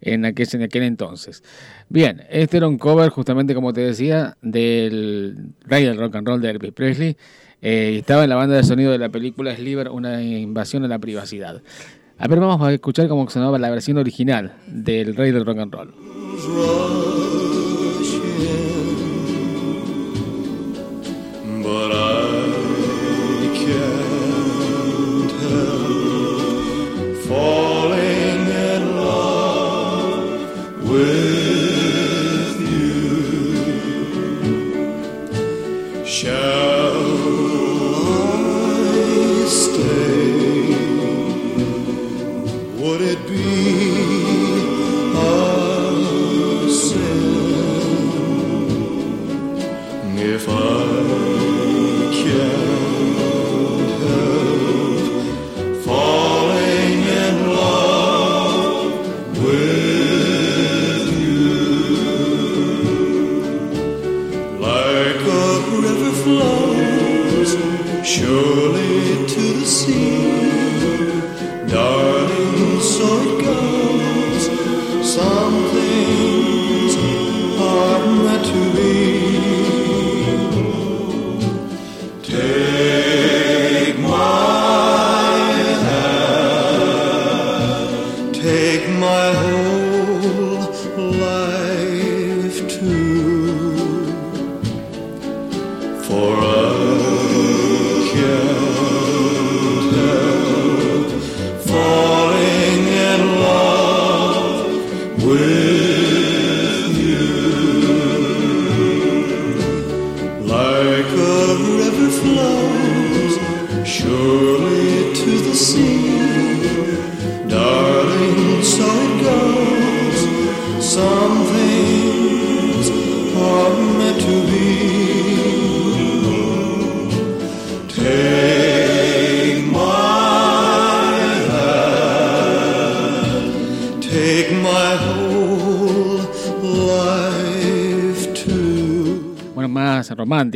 [0.00, 1.42] en aquel, en aquel entonces.
[1.88, 6.40] Bien, este era un cover, justamente como te decía, del rey del rock and roll
[6.40, 7.16] de Elvis Presley.
[7.60, 11.00] Eh, estaba en la banda de sonido de la película Sliver, una invasión a la
[11.00, 11.60] privacidad.
[12.18, 15.74] A ver, vamos a escuchar cómo sonaba la versión original del rey del rock and
[15.74, 17.17] roll.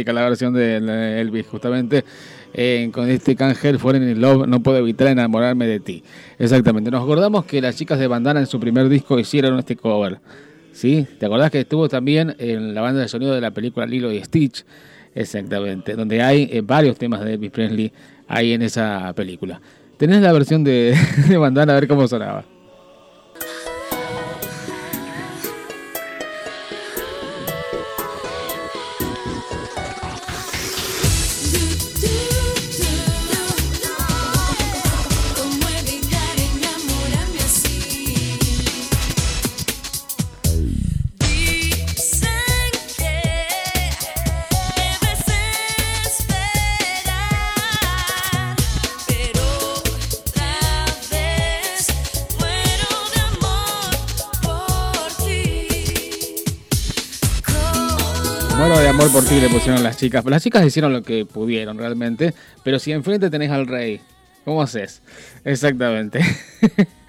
[0.03, 2.05] Romántica la versión de Elvis, justamente
[2.55, 6.03] eh, con este Cangel Foreign in Love, no puedo evitar enamorarme de ti.
[6.39, 6.91] Exactamente.
[6.91, 10.19] Nos acordamos que las chicas de Bandana en su primer disco hicieron este cover.
[10.73, 11.07] ¿Sí?
[11.19, 14.23] ¿Te acordás que estuvo también en la banda de sonido de la película Lilo y
[14.25, 14.65] Stitch?
[15.15, 17.93] Exactamente, donde hay eh, varios temas de Elvis Presley
[18.27, 19.61] ahí en esa película.
[19.99, 20.97] Tenés la versión de,
[21.29, 22.45] de Bandana a ver cómo sonaba.
[59.41, 60.25] Le pusieron las chicas.
[60.27, 62.35] Las chicas hicieron lo que pudieron realmente.
[62.63, 64.01] Pero si enfrente tenés al rey,
[64.45, 65.01] ¿cómo haces?
[65.45, 66.21] Exactamente.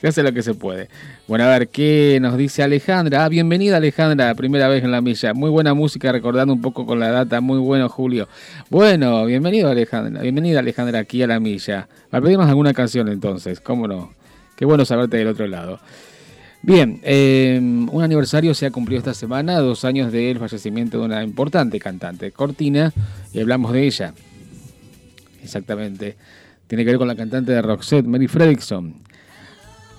[0.00, 0.88] se hace lo que se puede.
[1.26, 3.24] Bueno, a ver, ¿qué nos dice Alejandra?
[3.24, 5.34] Ah, bienvenida Alejandra, primera vez en la milla.
[5.34, 7.42] Muy buena música, recordando un poco con la data.
[7.42, 8.28] Muy bueno, Julio.
[8.70, 10.22] Bueno, bienvenido Alejandra.
[10.22, 11.86] Bienvenida Alejandra aquí a la milla.
[12.08, 14.12] Para pedirnos alguna canción entonces, ¿cómo no?
[14.56, 15.80] Qué bueno saberte del otro lado.
[16.60, 21.22] Bien, eh, un aniversario se ha cumplido esta semana, dos años del fallecimiento de una
[21.22, 22.92] importante cantante, Cortina,
[23.32, 24.12] y hablamos de ella.
[25.42, 26.16] Exactamente.
[26.66, 28.94] Tiene que ver con la cantante de Roxette, Mary Fredrickson.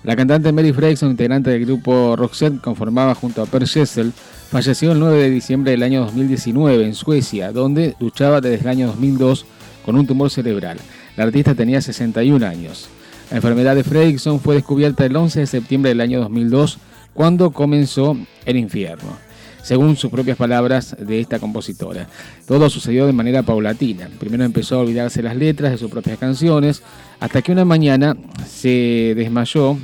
[0.04, 4.12] La cantante Mary Fredrickson, integrante del grupo Roxette, conformaba junto a Per Gessle,
[4.50, 8.86] falleció el 9 de diciembre del año 2019 en Suecia, donde luchaba desde el año
[8.88, 9.46] 2002
[9.84, 10.78] con un tumor cerebral.
[11.16, 12.88] La artista tenía 61 años.
[13.30, 16.78] La enfermedad de Fredrickson fue descubierta el 11 de septiembre del año 2002,
[17.14, 19.16] cuando comenzó el infierno,
[19.62, 22.08] según sus propias palabras de esta compositora.
[22.44, 24.08] Todo sucedió de manera paulatina.
[24.18, 26.82] Primero empezó a olvidarse las letras de sus propias canciones,
[27.20, 28.16] hasta que una mañana
[28.48, 29.78] se desmayó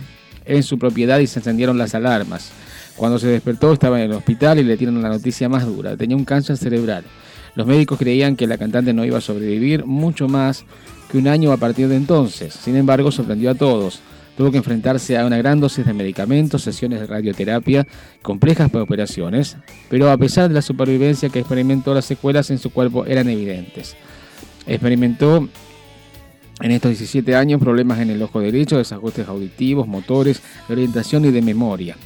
[0.45, 2.51] en su propiedad y se encendieron las alarmas.
[2.97, 5.97] Cuando se despertó estaba en el hospital y le dieron la noticia más dura.
[5.97, 7.05] Tenía un cáncer cerebral.
[7.55, 10.65] Los médicos creían que la cantante no iba a sobrevivir mucho más
[11.11, 12.55] que un año a partir de entonces.
[12.55, 14.01] Sin embargo, sorprendió a todos.
[14.37, 17.87] Tuvo que enfrentarse a una gran dosis de medicamentos, sesiones de radioterapia,
[18.21, 19.57] complejas operaciones,
[19.89, 23.97] pero a pesar de la supervivencia que experimentó, las secuelas en su cuerpo eran evidentes.
[24.67, 25.49] Experimentó
[26.61, 31.31] en estos 17 años problemas en el ojo derecho, desajustes auditivos, motores, de orientación y
[31.31, 31.97] de memoria.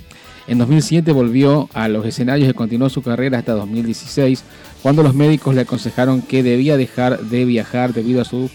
[0.46, 4.42] En 2007 volvió a los escenarios y continuó su carrera hasta 2016,
[4.82, 8.50] cuando los médicos le aconsejaron que debía dejar de viajar debido a su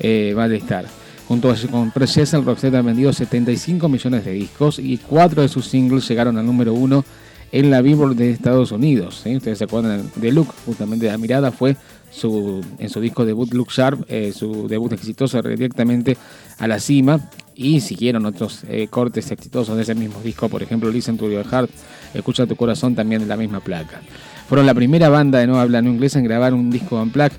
[0.00, 0.86] eh, malestar.
[1.28, 6.06] Junto con Precious, Roxette ha vendido 75 millones de discos y cuatro de sus singles
[6.08, 7.04] llegaron al número uno
[7.50, 9.22] en la Billboard de Estados Unidos.
[9.24, 9.36] ¿sí?
[9.36, 11.76] Ustedes se acuerdan de Look, justamente la mirada fue
[12.10, 16.16] su, en su disco debut Look Sharp, eh, su debut exitoso directamente
[16.58, 20.90] a la cima y siguieron otros eh, cortes exitosos de ese mismo disco, por ejemplo
[20.90, 21.70] Listen to Your Heart,
[22.14, 24.00] Escucha tu corazón también de la misma placa.
[24.48, 27.36] Fueron la primera banda de no habla no inglesa en grabar un disco en plaque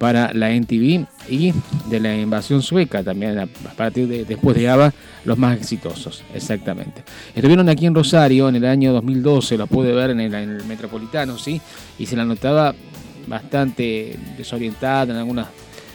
[0.00, 1.52] para la NTV y
[1.90, 3.46] de la invasión sueca también a
[3.76, 4.94] partir de después de ABBA
[5.26, 7.04] los más exitosos exactamente.
[7.34, 10.64] Estuvieron aquí en Rosario en el año 2012 lo pude ver en el, en el
[10.64, 11.60] Metropolitano sí
[11.98, 12.74] y se la notaba
[13.26, 15.48] bastante desorientada en algunas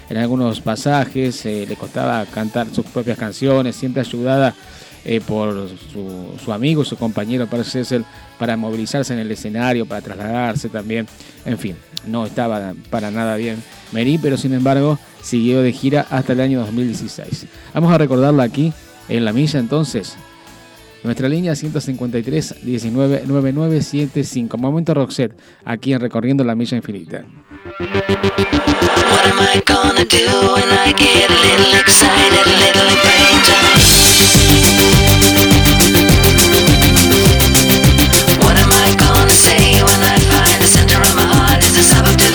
[0.08, 4.53] en algunos pasajes eh, le costaba cantar sus propias canciones siempre ayudada
[5.06, 5.70] eh, por
[6.43, 8.03] su, amigo, su compañero Cecil,
[8.39, 11.08] para movilizarse en el escenario, para trasladarse también.
[11.45, 11.76] En fin,
[12.08, 16.60] no estaba para nada bien Mary, pero sin embargo siguió de gira hasta el año
[16.62, 17.45] 2016.
[17.74, 18.74] Vamos a recordarla aquí
[19.08, 20.18] en la milla entonces.
[21.03, 24.58] Nuestra línea 153 19 9975.
[24.58, 27.24] Momento Roxette, aquí en Recorriendo la Milla Infinita.
[29.08, 29.62] What am I
[41.93, 42.34] heart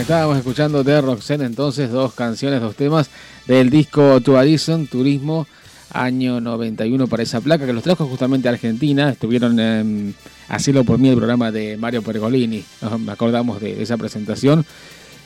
[0.00, 3.10] Estábamos escuchando de Roxanne entonces dos canciones, dos temas
[3.46, 5.46] del disco Tourism, Turismo,
[5.92, 10.14] año 91 para esa placa que los trajo justamente a Argentina, estuvieron en
[10.48, 14.64] Hacerlo por mí el programa de Mario Pergolini, nos acordamos de esa presentación,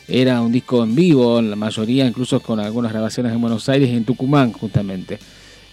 [0.07, 3.97] era un disco en vivo, la mayoría incluso con algunas grabaciones en Buenos Aires y
[3.97, 5.19] en Tucumán justamente.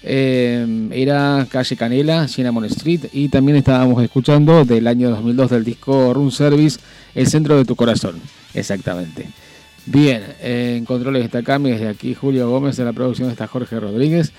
[0.07, 6.13] Eh, era Calle Canela, Cinnamon Street y también estábamos escuchando del año 2002 del disco
[6.13, 6.79] Room Service,
[7.15, 8.21] El Centro de tu Corazón,
[8.55, 9.27] exactamente.
[9.85, 13.79] Bien, eh, en controles está Cami, desde aquí Julio Gómez, en la producción está Jorge
[13.79, 14.31] Rodríguez.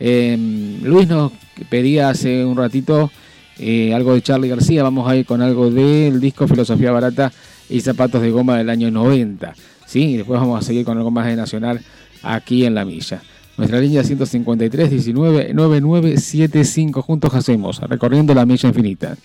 [0.00, 1.32] Eh, Luis nos
[1.68, 3.10] pedía hace un ratito
[3.58, 7.32] eh, algo de Charlie García, vamos a ir con algo del disco Filosofía Barata
[7.68, 9.54] y Zapatos de Goma del año 90.
[9.86, 10.14] ¿sí?
[10.14, 11.80] Y después vamos a seguir con algo más de Nacional
[12.22, 13.22] aquí en La Milla.
[13.56, 17.02] Nuestra línea 153 19 9975.
[17.02, 19.16] Juntos hacemos, recorriendo la milla infinita.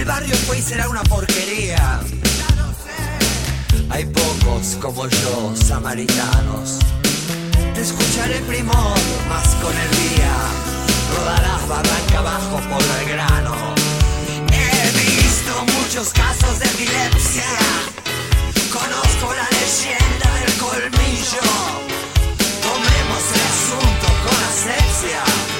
[0.00, 2.00] El barrio fue y será una porquería.
[3.90, 6.78] Hay pocos como yo, samaritanos.
[7.74, 8.72] Te escucharé primo,
[9.28, 10.32] más con el día.
[11.14, 13.54] Rodarás barranca abajo por el grano.
[14.50, 17.50] He visto muchos casos de epilepsia.
[18.72, 21.44] Conozco la leyenda del colmillo.
[22.62, 25.59] Tomemos el asunto con asepsia.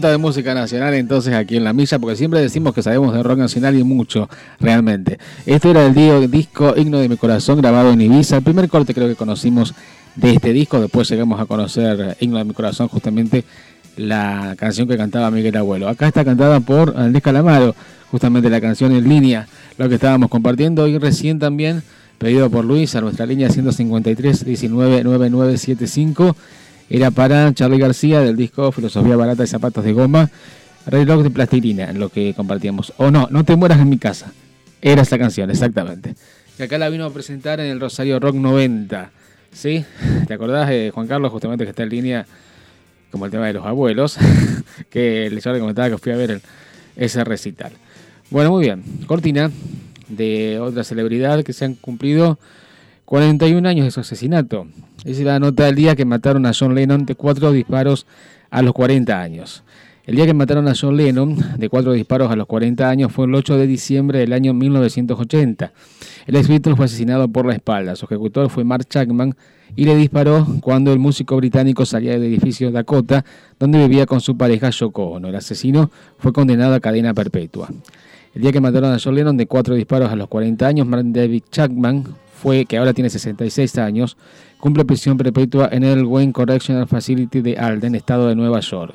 [0.00, 3.38] De música nacional entonces aquí en la milla, porque siempre decimos que sabemos de rock
[3.38, 5.18] nacional y mucho, realmente.
[5.44, 9.08] Este era el disco Himno de mi corazón grabado en Ibiza, el primer corte creo
[9.08, 9.74] que conocimos
[10.16, 13.44] de este disco, después llegamos a conocer Himno de mi corazón, justamente
[13.98, 15.86] la canción que cantaba Miguel Abuelo.
[15.86, 17.74] Acá está cantada por Andrés Calamaro,
[18.10, 21.82] justamente la canción en línea, lo que estábamos compartiendo y recién también
[22.16, 26.36] pedido por Luis a nuestra línea 153 19 9975
[26.90, 30.28] era para Charlie García del disco Filosofía Barata y Zapatos de Goma,
[30.86, 32.92] reloj de plastilina, lo que compartíamos.
[32.96, 34.32] O no, no te mueras en mi casa.
[34.82, 36.16] Era esa canción, exactamente.
[36.56, 39.10] Que acá la vino a presentar en el Rosario Rock 90.
[39.52, 39.84] ¿Sí?
[40.26, 42.26] ¿Te acordás de Juan Carlos, justamente que está en línea,
[43.12, 44.18] como el tema de los abuelos?
[44.90, 46.40] que yo le comentaba que fui a ver
[46.96, 47.70] ese recital.
[48.30, 48.82] Bueno, muy bien.
[49.06, 49.50] Cortina
[50.08, 52.38] de otra celebridad que se han cumplido
[53.10, 54.68] 41 años de su asesinato.
[55.04, 58.06] Esa es la nota del día que mataron a John Lennon de cuatro disparos
[58.50, 59.64] a los 40 años.
[60.06, 63.26] El día que mataron a John Lennon de cuatro disparos a los 40 años fue
[63.26, 65.72] el 8 de diciembre del año 1980.
[66.28, 66.46] El ex
[66.76, 67.96] fue asesinado por la espalda.
[67.96, 69.34] Su ejecutor fue Mark Chapman
[69.74, 73.24] y le disparó cuando el músico británico salía del edificio Dakota,
[73.58, 75.26] donde vivía con su pareja Yoko Ono.
[75.26, 77.70] El asesino fue condenado a cadena perpetua.
[78.36, 81.02] El día que mataron a John Lennon de cuatro disparos a los 40 años, Mark
[81.06, 82.04] David Chapman
[82.40, 84.16] fue, que ahora tiene 66 años,
[84.58, 88.94] cumple prisión perpetua en el Wayne Correctional Facility de Alden, estado de Nueva York.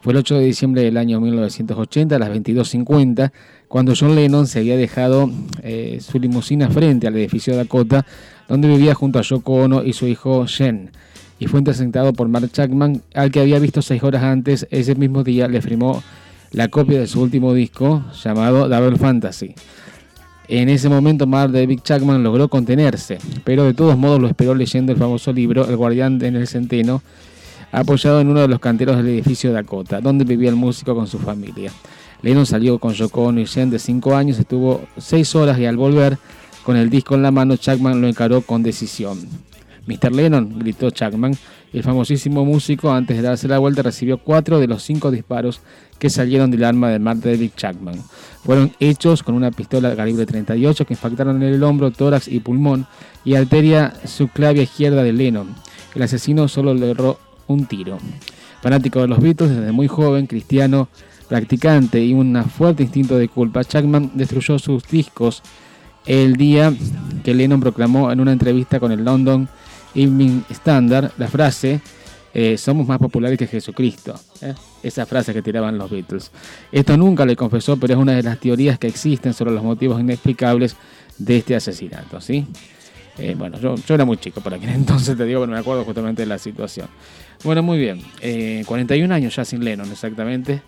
[0.00, 3.32] Fue el 8 de diciembre del año 1980 a las 22.50,
[3.68, 5.30] cuando John Lennon se había dejado
[5.62, 8.06] eh, su limusina frente al edificio Dakota,
[8.48, 10.90] donde vivía junto a Yoko Ono y su hijo Jen.
[11.38, 14.66] Y fue interceptado por Mark Chapman, al que había visto seis horas antes.
[14.70, 16.02] Ese mismo día le firmó
[16.52, 19.54] la copia de su último disco, llamado Double Fantasy.
[20.52, 24.90] En ese momento, Mark David Chapman logró contenerse, pero de todos modos lo esperó leyendo
[24.90, 27.02] el famoso libro El guardián en el centeno,
[27.70, 31.20] apoyado en uno de los canteros del edificio Dakota, donde vivía el músico con su
[31.20, 31.70] familia.
[32.22, 35.76] Lennon salió con Yoko Ono y Jen de 5 años, estuvo 6 horas y al
[35.76, 36.18] volver,
[36.64, 39.20] con el disco en la mano, Chapman lo encaró con decisión.
[39.86, 40.10] Mr.
[40.10, 41.36] Lennon, gritó Chapman,
[41.72, 45.60] el famosísimo músico, antes de darse la vuelta, recibió 4 de los 5 disparos
[46.00, 48.02] que salieron del arma de Mark David Chapman.
[48.44, 52.86] Fueron hechos con una pistola calibre 38 que impactaron en el hombro, tórax y pulmón
[53.24, 55.54] y arteria subclavia izquierda de Lennon.
[55.94, 57.98] El asesino solo le erró un tiro.
[58.62, 60.88] Fanático de los Beatles desde muy joven, cristiano,
[61.28, 65.42] practicante y un fuerte instinto de culpa, Chapman destruyó sus discos
[66.06, 66.72] el día
[67.22, 69.48] que Lennon proclamó en una entrevista con el London
[69.94, 71.80] Evening Standard la frase
[72.32, 74.14] eh, somos más populares que Jesucristo.
[74.40, 74.54] ¿eh?
[74.82, 76.30] Esa frase que tiraban los Beatles.
[76.70, 80.00] Esto nunca le confesó, pero es una de las teorías que existen sobre los motivos
[80.00, 80.76] inexplicables
[81.18, 82.20] de este asesinato.
[82.20, 82.46] ¿sí?
[83.18, 86.22] Eh, bueno, yo, era muy chico por aquel entonces, te digo, pero me acuerdo justamente
[86.22, 86.88] de la situación.
[87.42, 88.02] Bueno, muy bien.
[88.20, 90.62] Eh, 41 años ya sin Lennon, exactamente.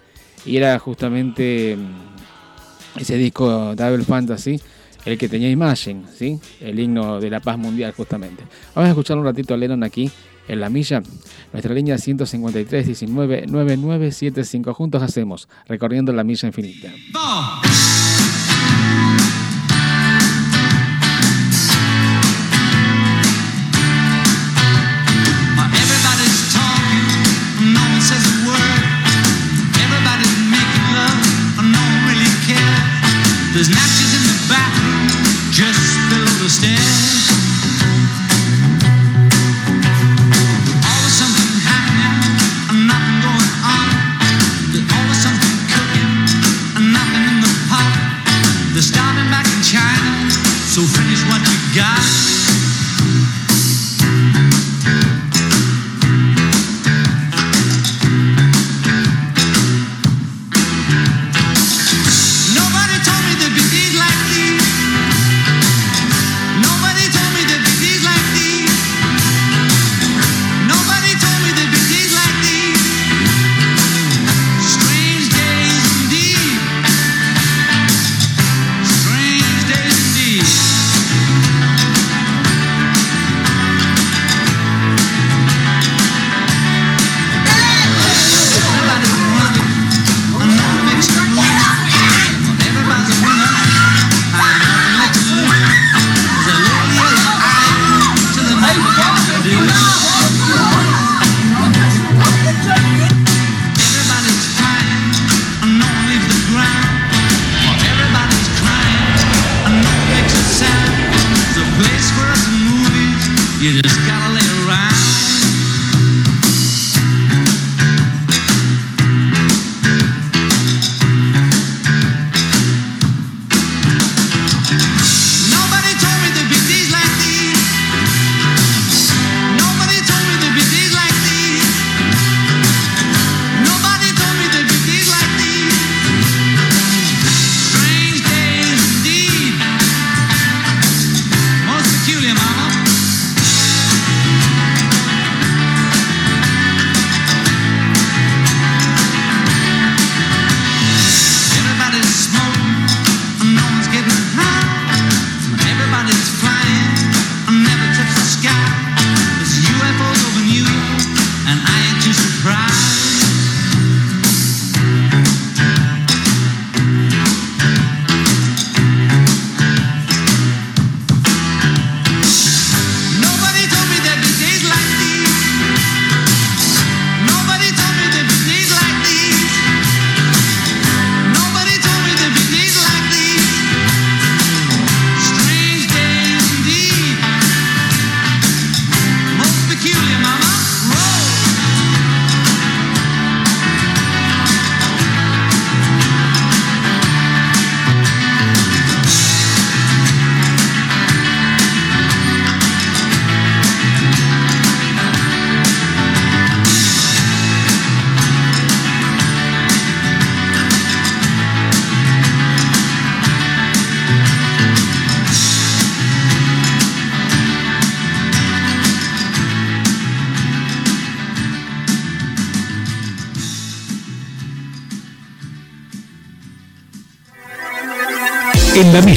[0.44, 4.60] Y era justamente mm, ese disco Double Fantasy
[5.04, 6.38] el que tenía Imagine, ¿sí?
[6.60, 8.44] El himno de la paz mundial, justamente.
[8.74, 10.10] Vamos a escuchar un ratito a Lennon aquí
[10.48, 11.02] en la milla.
[11.52, 14.74] Nuestra línea 153 19 9975.
[14.74, 16.90] Juntos hacemos recorriendo la milla infinita.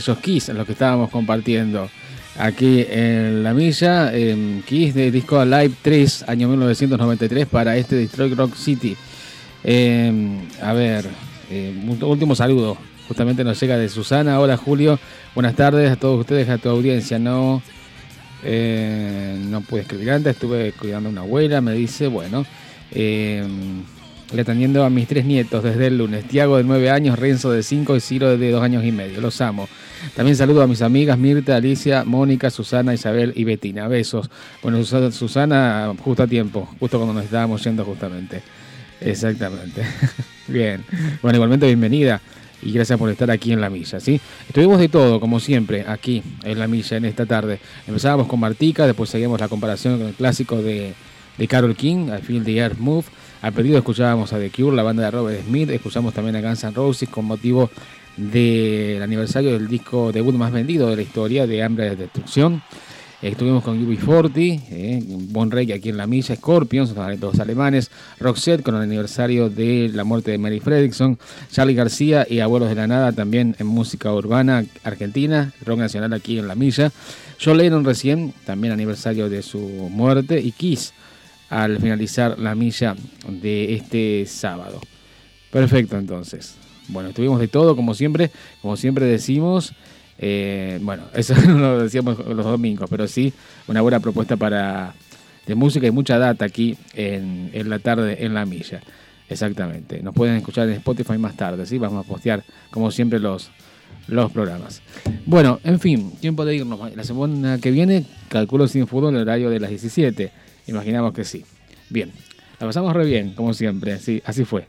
[0.00, 1.88] Esos Kiss, los que estábamos compartiendo
[2.38, 4.10] aquí en la milla.
[4.12, 8.96] eh, Kiss de disco Live 3, año 1993, para este Detroit Rock City.
[9.62, 11.06] Eh, a ver,
[11.50, 12.76] un último saludo.
[13.08, 14.38] Justamente nos llega de Susana.
[14.38, 14.98] Hola Julio,
[15.34, 17.18] buenas tardes a todos ustedes, a tu audiencia.
[17.18, 17.60] No,
[18.44, 22.46] eh, no pude escribir antes, estuve cuidando a una abuela, me dice, bueno,
[24.32, 27.62] le atendiendo a mis tres nietos desde el lunes, Tiago de 9 años, Renzo de
[27.62, 29.68] 5 y Ciro de 2 años y medio, los amo.
[30.14, 34.30] También saludo a mis amigas Mirta, Alicia, Mónica, Susana, Isabel y Betina, besos.
[34.62, 38.42] Bueno, Susana, justo a tiempo, justo cuando nos estábamos yendo justamente.
[39.00, 39.82] Exactamente.
[40.48, 40.84] Bien.
[41.22, 42.20] Bueno, igualmente bienvenida
[42.62, 44.20] y gracias por estar aquí en la milla, ¿sí?
[44.46, 47.58] Estuvimos de todo, como siempre, aquí en la milla en esta tarde.
[47.86, 50.94] Empezábamos con Martica, después seguimos la comparación con el clásico de,
[51.38, 53.04] de Carol King, I Feel the Earth Move.
[53.42, 56.62] Al perdido escuchábamos a The Cure, la banda de Robert Smith, escuchamos también a Guns
[56.62, 57.70] N' Roses con motivo
[58.18, 62.62] del aniversario del disco debut más vendido de la historia de Hambre de Destrucción.
[63.22, 68.74] Estuvimos con UB40, eh, Bon Rey aquí en la milla, Scorpions, los alemanes, Roxette con
[68.74, 71.18] el aniversario de la muerte de Mary Fredrickson,
[71.50, 76.38] Charlie García y Abuelos de la Nada también en música urbana argentina, rock nacional aquí
[76.38, 76.92] en la milla.
[77.42, 80.92] John Lennon recién, también aniversario de su muerte, y Kiss
[81.50, 82.94] al finalizar la milla
[83.28, 84.80] de este sábado.
[85.50, 86.56] Perfecto, entonces.
[86.88, 88.30] Bueno, estuvimos de todo, como siempre,
[88.62, 89.74] como siempre decimos.
[90.18, 93.32] Eh, bueno, eso no lo decíamos los domingos, pero sí
[93.66, 94.94] una buena propuesta para
[95.46, 98.80] de música y mucha data aquí en, en la tarde en la milla.
[99.28, 100.02] Exactamente.
[100.02, 101.78] Nos pueden escuchar en Spotify más tarde, ¿sí?
[101.78, 103.50] Vamos a postear, como siempre, los,
[104.06, 104.82] los programas.
[105.26, 106.96] Bueno, en fin, tiempo de irnos.
[106.96, 110.30] La semana que viene, calculo sin fútbol el horario de las 17.
[110.66, 111.44] Imaginamos que sí.
[111.88, 112.12] Bien.
[112.58, 113.98] La pasamos re bien, como siempre.
[113.98, 114.66] Sí, así fue.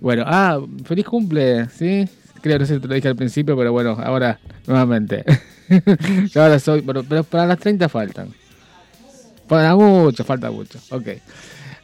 [0.00, 2.08] Bueno, ah, feliz cumple, ¿sí?
[2.40, 5.24] Creo, no sé si te lo dije al principio, pero bueno, ahora nuevamente.
[6.36, 8.28] Ahora soy, pero, pero para las 30 faltan.
[9.48, 10.78] Para mucho, falta mucho.
[10.90, 11.08] Ok.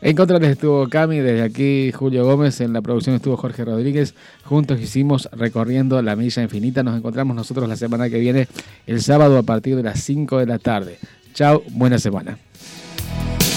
[0.03, 4.15] En controles estuvo Cami, desde aquí Julio Gómez, en la producción estuvo Jorge Rodríguez.
[4.45, 6.83] Juntos hicimos recorriendo la milla infinita.
[6.83, 8.49] Nos encontramos nosotros la semana que viene,
[8.87, 10.99] el sábado a partir de las 5 de la tarde.
[11.35, 12.39] Chao, buena semana.
[13.13, 13.50] Thank you